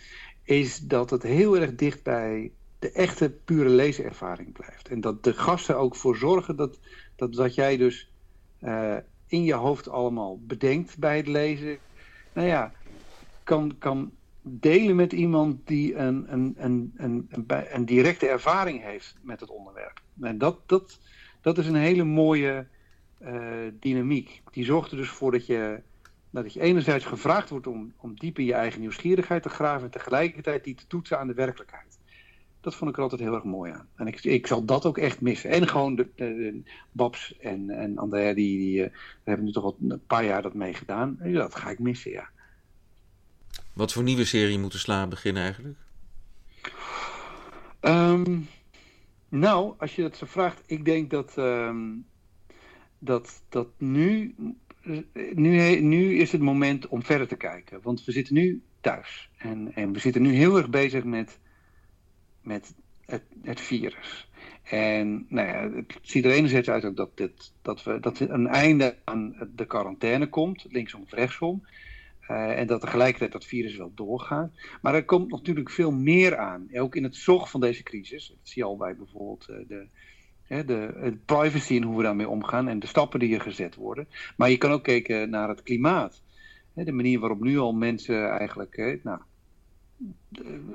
is 0.43 0.79
dat 0.79 1.09
het 1.09 1.23
heel 1.23 1.57
erg 1.57 1.75
dicht 1.75 2.03
bij 2.03 2.51
de 2.79 2.91
echte 2.91 3.29
pure 3.29 3.69
leeservaring 3.69 4.53
blijft. 4.53 4.89
En 4.89 5.01
dat 5.01 5.23
de 5.23 5.33
gasten 5.33 5.77
ook 5.77 5.95
voor 5.95 6.15
zorgen 6.15 6.55
dat, 6.55 6.79
dat, 7.15 7.33
dat 7.33 7.55
jij 7.55 7.77
dus 7.77 8.11
uh, 8.61 8.95
in 9.27 9.43
je 9.43 9.53
hoofd 9.53 9.89
allemaal 9.89 10.39
bedenkt 10.41 10.97
bij 10.97 11.17
het 11.17 11.27
lezen. 11.27 11.77
Nou 12.33 12.47
ja, 12.47 12.71
kan, 13.43 13.75
kan 13.77 14.11
delen 14.41 14.95
met 14.95 15.13
iemand 15.13 15.67
die 15.67 15.95
een, 15.95 16.33
een, 16.33 16.55
een, 16.57 16.93
een, 16.97 17.29
een, 17.71 17.85
directe 17.85 18.27
ervaring 18.27 18.83
heeft 18.83 19.15
met 19.21 19.39
het 19.39 19.49
onderwerp. 19.49 20.01
En 20.21 20.37
dat, 20.37 20.59
dat, 20.65 20.99
dat 21.41 21.57
is 21.57 21.67
een 21.67 21.75
hele 21.75 22.03
mooie 22.03 22.67
dynamiek. 23.79 24.41
Die 24.51 24.65
zorgt 24.65 24.91
er 24.91 24.97
dus 24.97 25.09
voor 25.09 25.31
dat 25.31 25.45
je, 25.45 25.81
dat 26.29 26.53
je 26.53 26.61
enerzijds 26.61 27.05
gevraagd 27.05 27.49
wordt 27.49 27.67
om, 27.67 27.93
om 27.97 28.15
diep 28.15 28.39
in 28.39 28.45
je 28.45 28.53
eigen 28.53 28.79
nieuwsgierigheid 28.79 29.43
te 29.43 29.49
graven 29.49 29.83
en 29.83 29.91
tegelijkertijd 29.91 30.63
die 30.63 30.75
te 30.75 30.87
toetsen 30.87 31.19
aan 31.19 31.27
de 31.27 31.33
werkelijkheid. 31.33 31.97
Dat 32.61 32.75
vond 32.75 32.89
ik 32.89 32.95
er 32.95 33.03
altijd 33.03 33.21
heel 33.21 33.33
erg 33.33 33.43
mooi 33.43 33.71
aan. 33.71 33.87
En 33.95 34.07
ik, 34.07 34.23
ik 34.23 34.47
zal 34.47 34.65
dat 34.65 34.85
ook 34.85 34.97
echt 34.97 35.21
missen. 35.21 35.49
En 35.49 35.67
gewoon 35.67 35.95
de, 35.95 36.07
de, 36.15 36.35
de 36.35 36.61
Babs 36.91 37.37
en, 37.37 37.69
en 37.69 37.97
Andrea, 37.97 38.33
die, 38.33 38.57
die 38.57 38.83
uh, 38.83 38.89
hebben 39.23 39.45
nu 39.45 39.51
toch 39.51 39.63
al 39.63 39.77
een 39.89 40.01
paar 40.07 40.25
jaar 40.25 40.41
dat 40.41 40.53
meegedaan. 40.53 41.19
Ja, 41.23 41.31
dat 41.31 41.55
ga 41.55 41.69
ik 41.69 41.79
missen, 41.79 42.11
ja. 42.11 42.29
Wat 43.73 43.93
voor 43.93 44.03
nieuwe 44.03 44.25
serie 44.25 44.59
moeten 44.59 44.79
Sla 44.79 45.07
beginnen 45.07 45.43
eigenlijk? 45.43 45.77
Um, 47.81 48.47
nou, 49.29 49.73
als 49.77 49.95
je 49.95 50.01
dat 50.01 50.17
zo 50.17 50.25
vraagt, 50.25 50.61
ik 50.65 50.85
denk 50.85 51.09
dat, 51.09 51.37
um, 51.37 52.05
dat, 52.99 53.43
dat 53.49 53.67
nu, 53.77 54.35
nu, 55.33 55.79
nu 55.81 56.17
is 56.17 56.31
het 56.31 56.41
moment 56.41 56.87
om 56.87 57.03
verder 57.03 57.27
te 57.27 57.37
kijken. 57.37 57.79
Want 57.81 58.05
we 58.05 58.11
zitten 58.11 58.33
nu 58.33 58.61
thuis. 58.81 59.29
En, 59.37 59.71
en 59.75 59.93
we 59.93 59.99
zitten 59.99 60.21
nu 60.21 60.33
heel 60.33 60.57
erg 60.57 60.69
bezig 60.69 61.03
met, 61.03 61.39
met 62.41 62.75
het, 63.05 63.23
het 63.41 63.61
virus. 63.61 64.29
En 64.63 65.25
nou 65.29 65.47
ja, 65.47 65.75
het 65.75 65.97
ziet 66.01 66.25
er 66.25 66.31
enerzijds 66.31 66.69
uit 66.69 66.95
dat, 66.95 67.17
dit, 67.17 67.53
dat, 67.61 67.83
we, 67.83 67.99
dat 67.99 68.19
een 68.19 68.47
einde 68.47 68.95
aan 69.03 69.51
de 69.55 69.65
quarantaine 69.65 70.29
komt, 70.29 70.65
linksom 70.69 71.01
of 71.01 71.11
rechtsom. 71.11 71.67
Uh, 72.29 72.59
en 72.59 72.67
dat 72.67 72.81
tegelijkertijd 72.81 73.31
dat 73.31 73.45
virus 73.45 73.77
wel 73.77 73.91
doorgaat. 73.95 74.51
Maar 74.81 74.93
er 74.93 75.05
komt 75.05 75.31
natuurlijk 75.31 75.69
veel 75.69 75.91
meer 75.91 76.37
aan. 76.37 76.67
Ook 76.73 76.95
in 76.95 77.03
het 77.03 77.15
zorg 77.15 77.49
van 77.49 77.59
deze 77.59 77.83
crisis. 77.83 78.27
Dat 78.27 78.37
zie 78.41 78.61
je 78.61 78.67
al 78.67 78.77
bij 78.77 78.95
bijvoorbeeld 78.95 79.47
uh, 79.49 79.57
de, 79.67 79.87
Hè, 80.49 80.65
de, 80.65 81.17
privacy 81.25 81.75
en 81.75 81.83
hoe 81.83 81.97
we 81.97 82.03
daarmee 82.03 82.29
omgaan 82.29 82.67
en 82.67 82.79
de 82.79 82.87
stappen 82.87 83.19
die 83.19 83.33
er 83.33 83.41
gezet 83.41 83.75
worden. 83.75 84.07
Maar 84.37 84.49
je 84.49 84.57
kan 84.57 84.71
ook 84.71 84.83
kijken 84.83 85.29
naar 85.29 85.49
het 85.49 85.63
klimaat. 85.63 86.21
Hè, 86.73 86.83
de 86.83 86.91
manier 86.91 87.19
waarop 87.19 87.39
nu 87.39 87.57
al 87.57 87.73
mensen 87.73 88.29
eigenlijk 88.29 88.75
hè, 88.75 88.99
nou, 89.03 89.19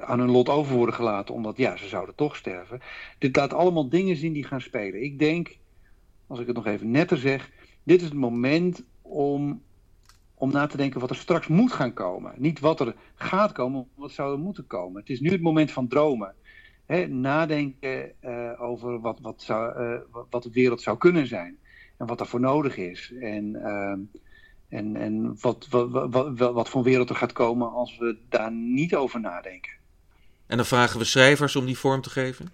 aan 0.00 0.18
hun 0.18 0.30
lot 0.30 0.48
over 0.48 0.76
worden 0.76 0.94
gelaten, 0.94 1.34
omdat 1.34 1.56
ja, 1.56 1.76
ze 1.76 1.88
zouden 1.88 2.14
toch 2.14 2.36
sterven. 2.36 2.80
Dit 3.18 3.36
laat 3.36 3.52
allemaal 3.52 3.88
dingen 3.88 4.16
zien 4.16 4.32
die 4.32 4.44
gaan 4.44 4.60
spelen. 4.60 5.02
Ik 5.02 5.18
denk, 5.18 5.56
als 6.26 6.40
ik 6.40 6.46
het 6.46 6.56
nog 6.56 6.66
even 6.66 6.90
netter 6.90 7.18
zeg, 7.18 7.50
dit 7.82 8.00
is 8.00 8.06
het 8.08 8.16
moment 8.16 8.84
om, 9.02 9.62
om 10.34 10.52
na 10.52 10.66
te 10.66 10.76
denken 10.76 11.00
wat 11.00 11.10
er 11.10 11.16
straks 11.16 11.46
moet 11.46 11.72
gaan 11.72 11.92
komen. 11.92 12.32
Niet 12.36 12.60
wat 12.60 12.80
er 12.80 12.94
gaat 13.14 13.52
komen, 13.52 13.86
wat 13.94 14.10
zou 14.10 14.32
er 14.32 14.42
moeten 14.42 14.66
komen. 14.66 15.00
Het 15.00 15.10
is 15.10 15.20
nu 15.20 15.30
het 15.30 15.42
moment 15.42 15.70
van 15.70 15.88
dromen. 15.88 16.34
Hè, 16.86 17.06
nadenken 17.06 18.12
uh, 18.24 18.62
over 18.62 19.00
wat, 19.00 19.18
wat, 19.20 19.42
zou, 19.42 19.82
uh, 19.82 20.00
wat 20.30 20.42
de 20.42 20.50
wereld 20.50 20.82
zou 20.82 20.98
kunnen 20.98 21.26
zijn. 21.26 21.58
En 21.96 22.06
wat 22.06 22.28
voor 22.28 22.40
nodig 22.40 22.76
is. 22.76 23.12
En, 23.20 23.44
uh, 23.54 23.94
en, 24.78 24.96
en 24.96 25.36
wat, 25.40 25.66
wat, 25.70 26.10
wat, 26.10 26.52
wat, 26.52 26.68
voor 26.68 26.82
wereld 26.82 27.08
er 27.08 27.16
gaat 27.16 27.32
komen 27.32 27.72
als 27.72 27.98
we 27.98 28.16
daar 28.28 28.52
niet 28.52 28.94
over 28.94 29.20
nadenken. 29.20 29.72
En 30.46 30.56
dan 30.56 30.66
vragen 30.66 30.98
we 30.98 31.04
schrijvers 31.04 31.56
om 31.56 31.66
die 31.66 31.78
vorm 31.78 32.00
te 32.00 32.10
geven? 32.10 32.48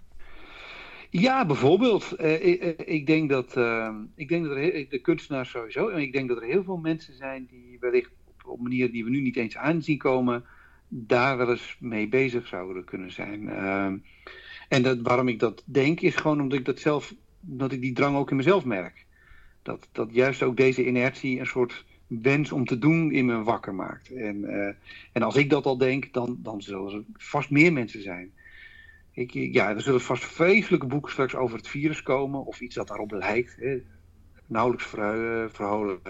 Ja, 1.11 1.47
bijvoorbeeld. 1.47 2.15
Uh, 2.21 2.45
ik, 2.45 2.63
ik, 2.81 3.07
denk 3.07 3.31
dat, 3.31 3.57
uh, 3.57 3.95
ik 4.15 4.29
denk 4.29 4.45
dat 4.45 4.57
er, 4.57 4.87
de 4.89 5.01
kunstenaars 5.03 5.51
sowieso, 5.51 5.89
en 5.89 6.01
ik 6.01 6.13
denk 6.13 6.29
dat 6.29 6.37
er 6.37 6.47
heel 6.47 6.65
veel 6.65 6.77
mensen 6.77 7.17
zijn 7.17 7.47
die 7.51 7.77
wellicht 7.81 8.11
op, 8.27 8.51
op 8.51 8.61
manieren 8.61 8.93
die 8.93 9.05
we 9.05 9.11
nu 9.11 9.21
niet 9.21 9.37
eens 9.37 9.57
aanzien 9.57 9.99
komen, 9.99 10.45
daar 10.91 11.37
wel 11.37 11.51
eens 11.51 11.77
mee 11.79 12.09
bezig 12.09 12.47
zouden 12.47 12.85
kunnen 12.85 13.13
zijn. 13.13 13.43
Uh, 13.43 13.93
en 14.69 14.83
dat, 14.83 15.01
waarom 15.01 15.29
ik 15.29 15.39
dat 15.39 15.63
denk, 15.65 16.01
is 16.01 16.15
gewoon 16.15 16.41
omdat 16.41 16.59
ik 16.59 16.65
dat 16.65 16.79
zelf, 16.79 17.15
dat 17.41 17.73
ik 17.73 17.81
die 17.81 17.93
drang 17.93 18.17
ook 18.17 18.31
in 18.31 18.37
mezelf 18.37 18.65
merk. 18.65 19.07
Dat, 19.63 19.89
dat 19.93 20.09
juist 20.13 20.43
ook 20.43 20.57
deze 20.57 20.87
inertie 20.87 21.41
een 21.41 21.47
soort 21.47 21.85
wens 22.07 22.53
om 22.53 22.65
te 22.65 22.79
doen 22.79 23.13
in 23.13 23.27
me 23.27 23.43
wakker 23.43 23.75
maakt. 23.75 24.13
En, 24.13 24.45
en 25.13 25.23
als 25.23 25.37
ik 25.37 25.51
dat 25.51 25.67
al 25.67 25.79
denk, 25.79 26.13
dan, 26.13 26.39
dan 26.43 26.63
zullen 26.63 26.93
er 26.93 27.03
vast 27.17 27.51
meer 27.51 27.73
mensen 27.73 28.03
zijn 28.03 28.33
ik, 29.21 29.33
ja, 29.33 29.71
er 29.71 29.81
zullen 29.81 30.01
vast 30.01 30.25
vreselijke 30.25 30.87
boeken 30.87 31.13
straks 31.13 31.35
over 31.35 31.57
het 31.57 31.69
virus 31.69 32.03
komen, 32.03 32.45
of 32.45 32.61
iets 32.61 32.75
dat 32.75 32.89
daarop 32.89 33.11
lijkt. 33.11 33.57
Hè. 33.57 33.83
Nauwelijks 34.47 34.87
verholen 35.55 36.01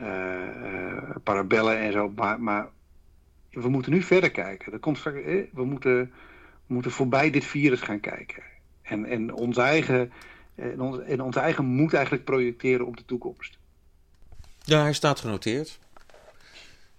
uh, 0.00 1.16
parabellen 1.22 1.78
en 1.78 1.92
zo. 1.92 2.12
Maar, 2.16 2.40
maar, 2.40 2.68
we 3.54 3.68
moeten 3.68 3.92
nu 3.92 4.02
verder 4.02 4.30
kijken. 4.30 4.72
Er 4.72 4.78
komt 4.78 4.98
straks, 4.98 5.16
we, 5.52 5.64
moeten, 5.64 6.12
we 6.66 6.74
moeten 6.74 6.90
voorbij 6.90 7.30
dit 7.30 7.44
virus 7.44 7.80
gaan 7.80 8.00
kijken. 8.00 8.42
En, 8.82 9.04
en, 9.04 9.32
ons 9.32 9.56
eigen, 9.56 10.12
en, 10.54 10.80
ons, 10.80 10.98
en 10.98 11.20
ons 11.20 11.36
eigen 11.36 11.64
moed 11.64 11.94
eigenlijk 11.94 12.24
projecteren 12.24 12.86
op 12.86 12.96
de 12.96 13.04
toekomst. 13.04 13.58
Ja, 14.64 14.82
hij 14.82 14.92
staat 14.92 15.20
genoteerd. 15.20 15.78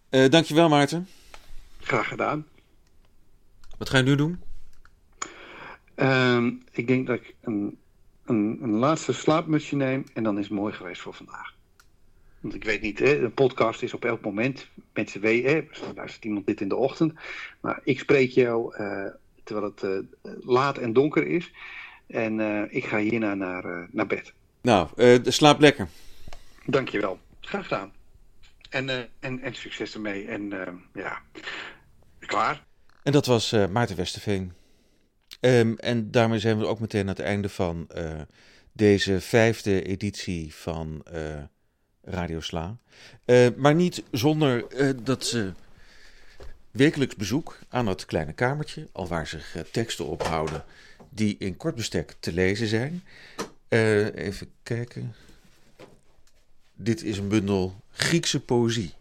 Uh, 0.09 0.29
dankjewel, 0.29 0.69
Maarten. 0.69 1.07
Graag 1.79 2.07
gedaan. 2.07 2.45
Wat 3.77 3.89
ga 3.89 3.97
je 3.97 4.03
nu 4.03 4.15
doen? 4.15 4.41
Uh, 5.95 6.45
ik 6.71 6.87
denk 6.87 7.07
dat 7.07 7.15
ik 7.15 7.35
een, 7.41 7.77
een, 8.25 8.59
een, 8.61 8.73
laatste 8.73 9.13
slaapmutsje 9.13 9.75
neem 9.75 10.03
en 10.13 10.23
dan 10.23 10.37
is 10.37 10.43
het 10.43 10.53
mooi 10.53 10.73
geweest 10.73 11.01
voor 11.01 11.13
vandaag. 11.13 11.53
Want 12.45 12.57
ik 12.57 12.63
weet 12.63 12.81
niet, 12.81 12.99
hè, 12.99 13.17
een 13.17 13.33
podcast 13.33 13.81
is 13.81 13.93
op 13.93 14.05
elk 14.05 14.21
moment. 14.21 14.67
Mensen 14.93 15.21
weten, 15.21 15.67
luistert 15.95 16.25
iemand 16.25 16.45
dit 16.45 16.61
in 16.61 16.67
de 16.67 16.75
ochtend. 16.75 17.13
Maar 17.61 17.79
ik 17.83 17.99
spreek 17.99 18.29
jou 18.29 18.75
uh, 18.77 19.05
terwijl 19.43 19.73
het 19.75 19.83
uh, 19.83 20.35
laat 20.39 20.77
en 20.77 20.93
donker 20.93 21.27
is. 21.27 21.51
En 22.07 22.39
uh, 22.39 22.61
ik 22.69 22.85
ga 22.85 22.97
hierna 22.97 23.33
naar, 23.33 23.87
naar 23.91 24.07
bed. 24.07 24.33
Nou, 24.61 24.89
slaap 25.23 25.59
lekker. 25.59 25.87
Dankjewel. 26.65 27.19
Graag 27.39 27.63
gedaan. 27.63 27.93
En, 28.69 28.89
en, 29.19 29.41
en 29.41 29.55
succes 29.55 29.93
ermee. 29.93 30.27
En 30.27 30.49
ja, 30.93 31.21
klaar. 32.19 32.65
En 33.03 33.11
dat 33.11 33.25
was 33.25 33.51
Maarten 33.51 33.95
Westerveen. 33.95 34.53
Um, 35.41 35.77
en 35.77 36.11
daarmee 36.11 36.39
zijn 36.39 36.57
we 36.59 36.65
ook 36.65 36.79
meteen 36.79 37.01
aan 37.01 37.07
het 37.07 37.19
einde 37.19 37.49
van 37.49 37.87
deze 38.73 39.21
vijfde 39.21 39.81
editie 39.81 40.55
van 40.55 41.05
Radio 42.05 42.39
Sla. 42.39 42.77
Uh, 43.25 43.47
maar 43.55 43.75
niet 43.75 44.03
zonder 44.11 44.65
dat 45.03 45.25
ze 45.25 45.51
wekelijks 46.71 47.15
bezoek 47.15 47.59
aan 47.69 47.87
het 47.87 48.05
kleine 48.05 48.33
kamertje, 48.33 48.87
al 48.91 49.07
waar 49.07 49.27
zich 49.27 49.57
teksten 49.71 50.05
ophouden 50.05 50.63
die 51.09 51.35
in 51.39 51.57
kort 51.57 51.75
bestek 51.75 52.15
te 52.19 52.33
lezen 52.33 52.67
zijn. 52.67 53.03
even 53.69 54.51
kijken. 54.63 55.15
Dit 56.73 57.03
is 57.03 57.17
een 57.17 57.27
bundel 57.27 57.75
Griekse 57.91 58.39
poëzie. 58.39 58.93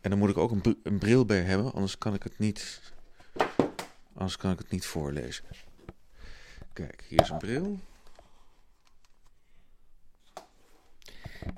En 0.00 0.10
dan 0.10 0.18
moet 0.18 0.30
ik 0.30 0.38
ook 0.38 0.50
een, 0.50 0.78
een 0.82 0.98
bril 0.98 1.24
bij 1.24 1.40
hebben, 1.40 1.72
anders 1.72 1.98
kan 1.98 2.14
ik 2.14 2.22
het 2.22 2.38
niet 2.38 2.80
Anders 4.16 4.36
kan 4.36 4.50
ik 4.52 4.58
het 4.58 4.70
niet 4.70 4.86
voorlezen. 4.86 5.44
Kijk, 6.72 7.04
hier 7.08 7.20
is 7.20 7.28
een 7.28 7.38
bril. 7.38 7.78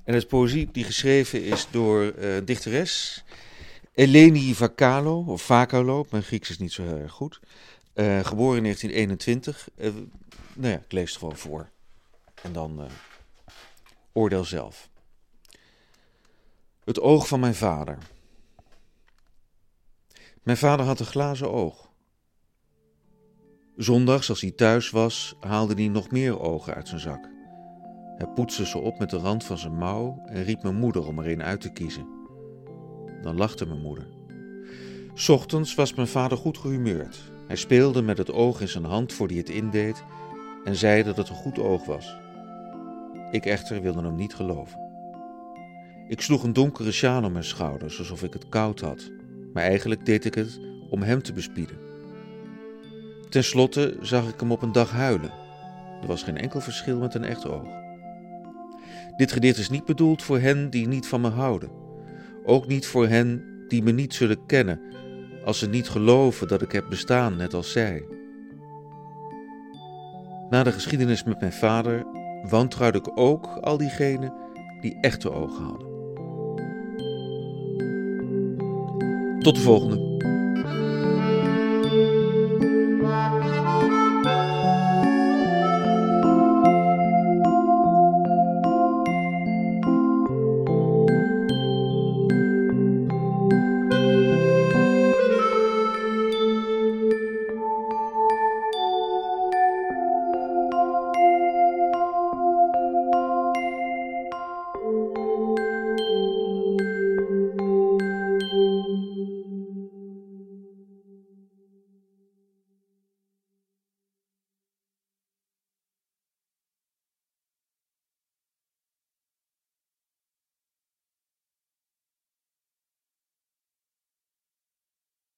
En 0.04 0.14
het 0.14 0.28
poëzie 0.28 0.68
die 0.72 0.84
geschreven 0.84 1.42
is 1.42 1.66
door 1.70 2.14
uh, 2.18 2.36
dichteres 2.44 3.24
Eleni 3.94 4.54
Vakalo, 4.54 5.24
of 5.26 5.42
Vakalo, 5.42 6.06
mijn 6.10 6.22
Grieks 6.22 6.50
is 6.50 6.58
niet 6.58 6.72
zo 6.72 6.82
heel 6.82 6.96
erg 6.96 7.12
goed. 7.12 7.40
Uh, 7.94 8.24
geboren 8.24 8.56
in 8.56 8.62
1921. 8.62 9.68
Uh, 9.76 9.86
eh, 9.86 9.94
nou 10.54 10.72
ja, 10.72 10.78
ik 10.78 10.92
lees 10.92 11.10
het 11.10 11.18
gewoon 11.18 11.36
voor. 11.36 11.68
En 12.42 12.52
dan 12.52 12.88
oordeel 14.12 14.44
zelf. 14.44 14.88
Het 16.84 17.00
oog 17.00 17.28
van 17.28 17.40
mijn 17.40 17.54
vader. 17.54 17.98
Mijn 20.42 20.56
vader 20.56 20.86
had 20.86 21.00
een 21.00 21.06
glazen 21.06 21.50
oog. 21.50 21.90
Zondags, 23.76 24.28
als 24.28 24.40
hij 24.40 24.50
thuis 24.50 24.90
was, 24.90 25.36
haalde 25.40 25.74
hij 25.74 25.88
nog 25.88 26.10
meer 26.10 26.40
ogen 26.40 26.74
uit 26.74 26.88
zijn 26.88 27.00
zak. 27.00 27.37
Hij 28.18 28.26
poetste 28.26 28.66
ze 28.66 28.78
op 28.78 28.98
met 28.98 29.10
de 29.10 29.16
rand 29.16 29.44
van 29.44 29.58
zijn 29.58 29.76
mouw 29.76 30.22
en 30.24 30.44
riep 30.44 30.62
mijn 30.62 30.78
moeder 30.78 31.06
om 31.06 31.18
er 31.18 31.30
een 31.30 31.42
uit 31.42 31.60
te 31.60 31.72
kiezen. 31.72 32.06
Dan 33.22 33.36
lachte 33.36 33.66
mijn 33.66 33.80
moeder. 33.80 34.06
Ochtends 35.28 35.74
was 35.74 35.94
mijn 35.94 36.08
vader 36.08 36.38
goed 36.38 36.58
gehumeurd. 36.58 37.18
Hij 37.46 37.56
speelde 37.56 38.02
met 38.02 38.18
het 38.18 38.32
oog 38.32 38.60
in 38.60 38.68
zijn 38.68 38.84
hand 38.84 39.12
voor 39.12 39.26
hij 39.26 39.36
het 39.36 39.48
indeed 39.48 40.04
en 40.64 40.76
zei 40.76 41.02
dat 41.02 41.16
het 41.16 41.28
een 41.28 41.34
goed 41.34 41.58
oog 41.58 41.84
was. 41.84 42.16
Ik 43.30 43.46
echter 43.46 43.82
wilde 43.82 44.02
hem 44.02 44.14
niet 44.14 44.34
geloven. 44.34 44.80
Ik 46.08 46.20
sloeg 46.20 46.42
een 46.42 46.52
donkere 46.52 46.92
sjaal 46.92 47.24
om 47.24 47.32
mijn 47.32 47.44
schouders, 47.44 47.98
alsof 47.98 48.22
ik 48.22 48.32
het 48.32 48.48
koud 48.48 48.80
had, 48.80 49.10
maar 49.52 49.62
eigenlijk 49.62 50.06
deed 50.06 50.24
ik 50.24 50.34
het 50.34 50.60
om 50.90 51.02
hem 51.02 51.22
te 51.22 51.32
bespieden. 51.32 51.78
Ten 53.28 53.44
slotte 53.44 53.96
zag 54.00 54.28
ik 54.28 54.40
hem 54.40 54.52
op 54.52 54.62
een 54.62 54.72
dag 54.72 54.90
huilen. 54.90 55.32
Er 56.00 56.06
was 56.06 56.22
geen 56.22 56.38
enkel 56.38 56.60
verschil 56.60 56.98
met 56.98 57.14
een 57.14 57.24
echt 57.24 57.46
oog. 57.48 57.68
Dit 59.18 59.32
gedicht 59.32 59.58
is 59.58 59.70
niet 59.70 59.84
bedoeld 59.84 60.22
voor 60.22 60.38
hen 60.38 60.70
die 60.70 60.88
niet 60.88 61.06
van 61.06 61.20
me 61.20 61.28
houden. 61.28 61.70
Ook 62.44 62.66
niet 62.66 62.86
voor 62.86 63.06
hen 63.06 63.44
die 63.68 63.82
me 63.82 63.92
niet 63.92 64.14
zullen 64.14 64.46
kennen, 64.46 64.80
als 65.44 65.58
ze 65.58 65.68
niet 65.68 65.88
geloven 65.88 66.48
dat 66.48 66.62
ik 66.62 66.72
heb 66.72 66.86
bestaan, 66.88 67.36
net 67.36 67.54
als 67.54 67.72
zij. 67.72 68.04
Na 70.50 70.62
de 70.62 70.72
geschiedenis 70.72 71.24
met 71.24 71.40
mijn 71.40 71.52
vader 71.52 72.06
wantrouwde 72.48 72.98
ik 72.98 73.18
ook 73.18 73.46
al 73.46 73.76
diegenen 73.76 74.32
die 74.80 74.98
echte 75.00 75.32
ogen 75.32 75.64
hadden. 75.64 75.88
Tot 79.38 79.54
de 79.54 79.60
volgende. 79.60 80.07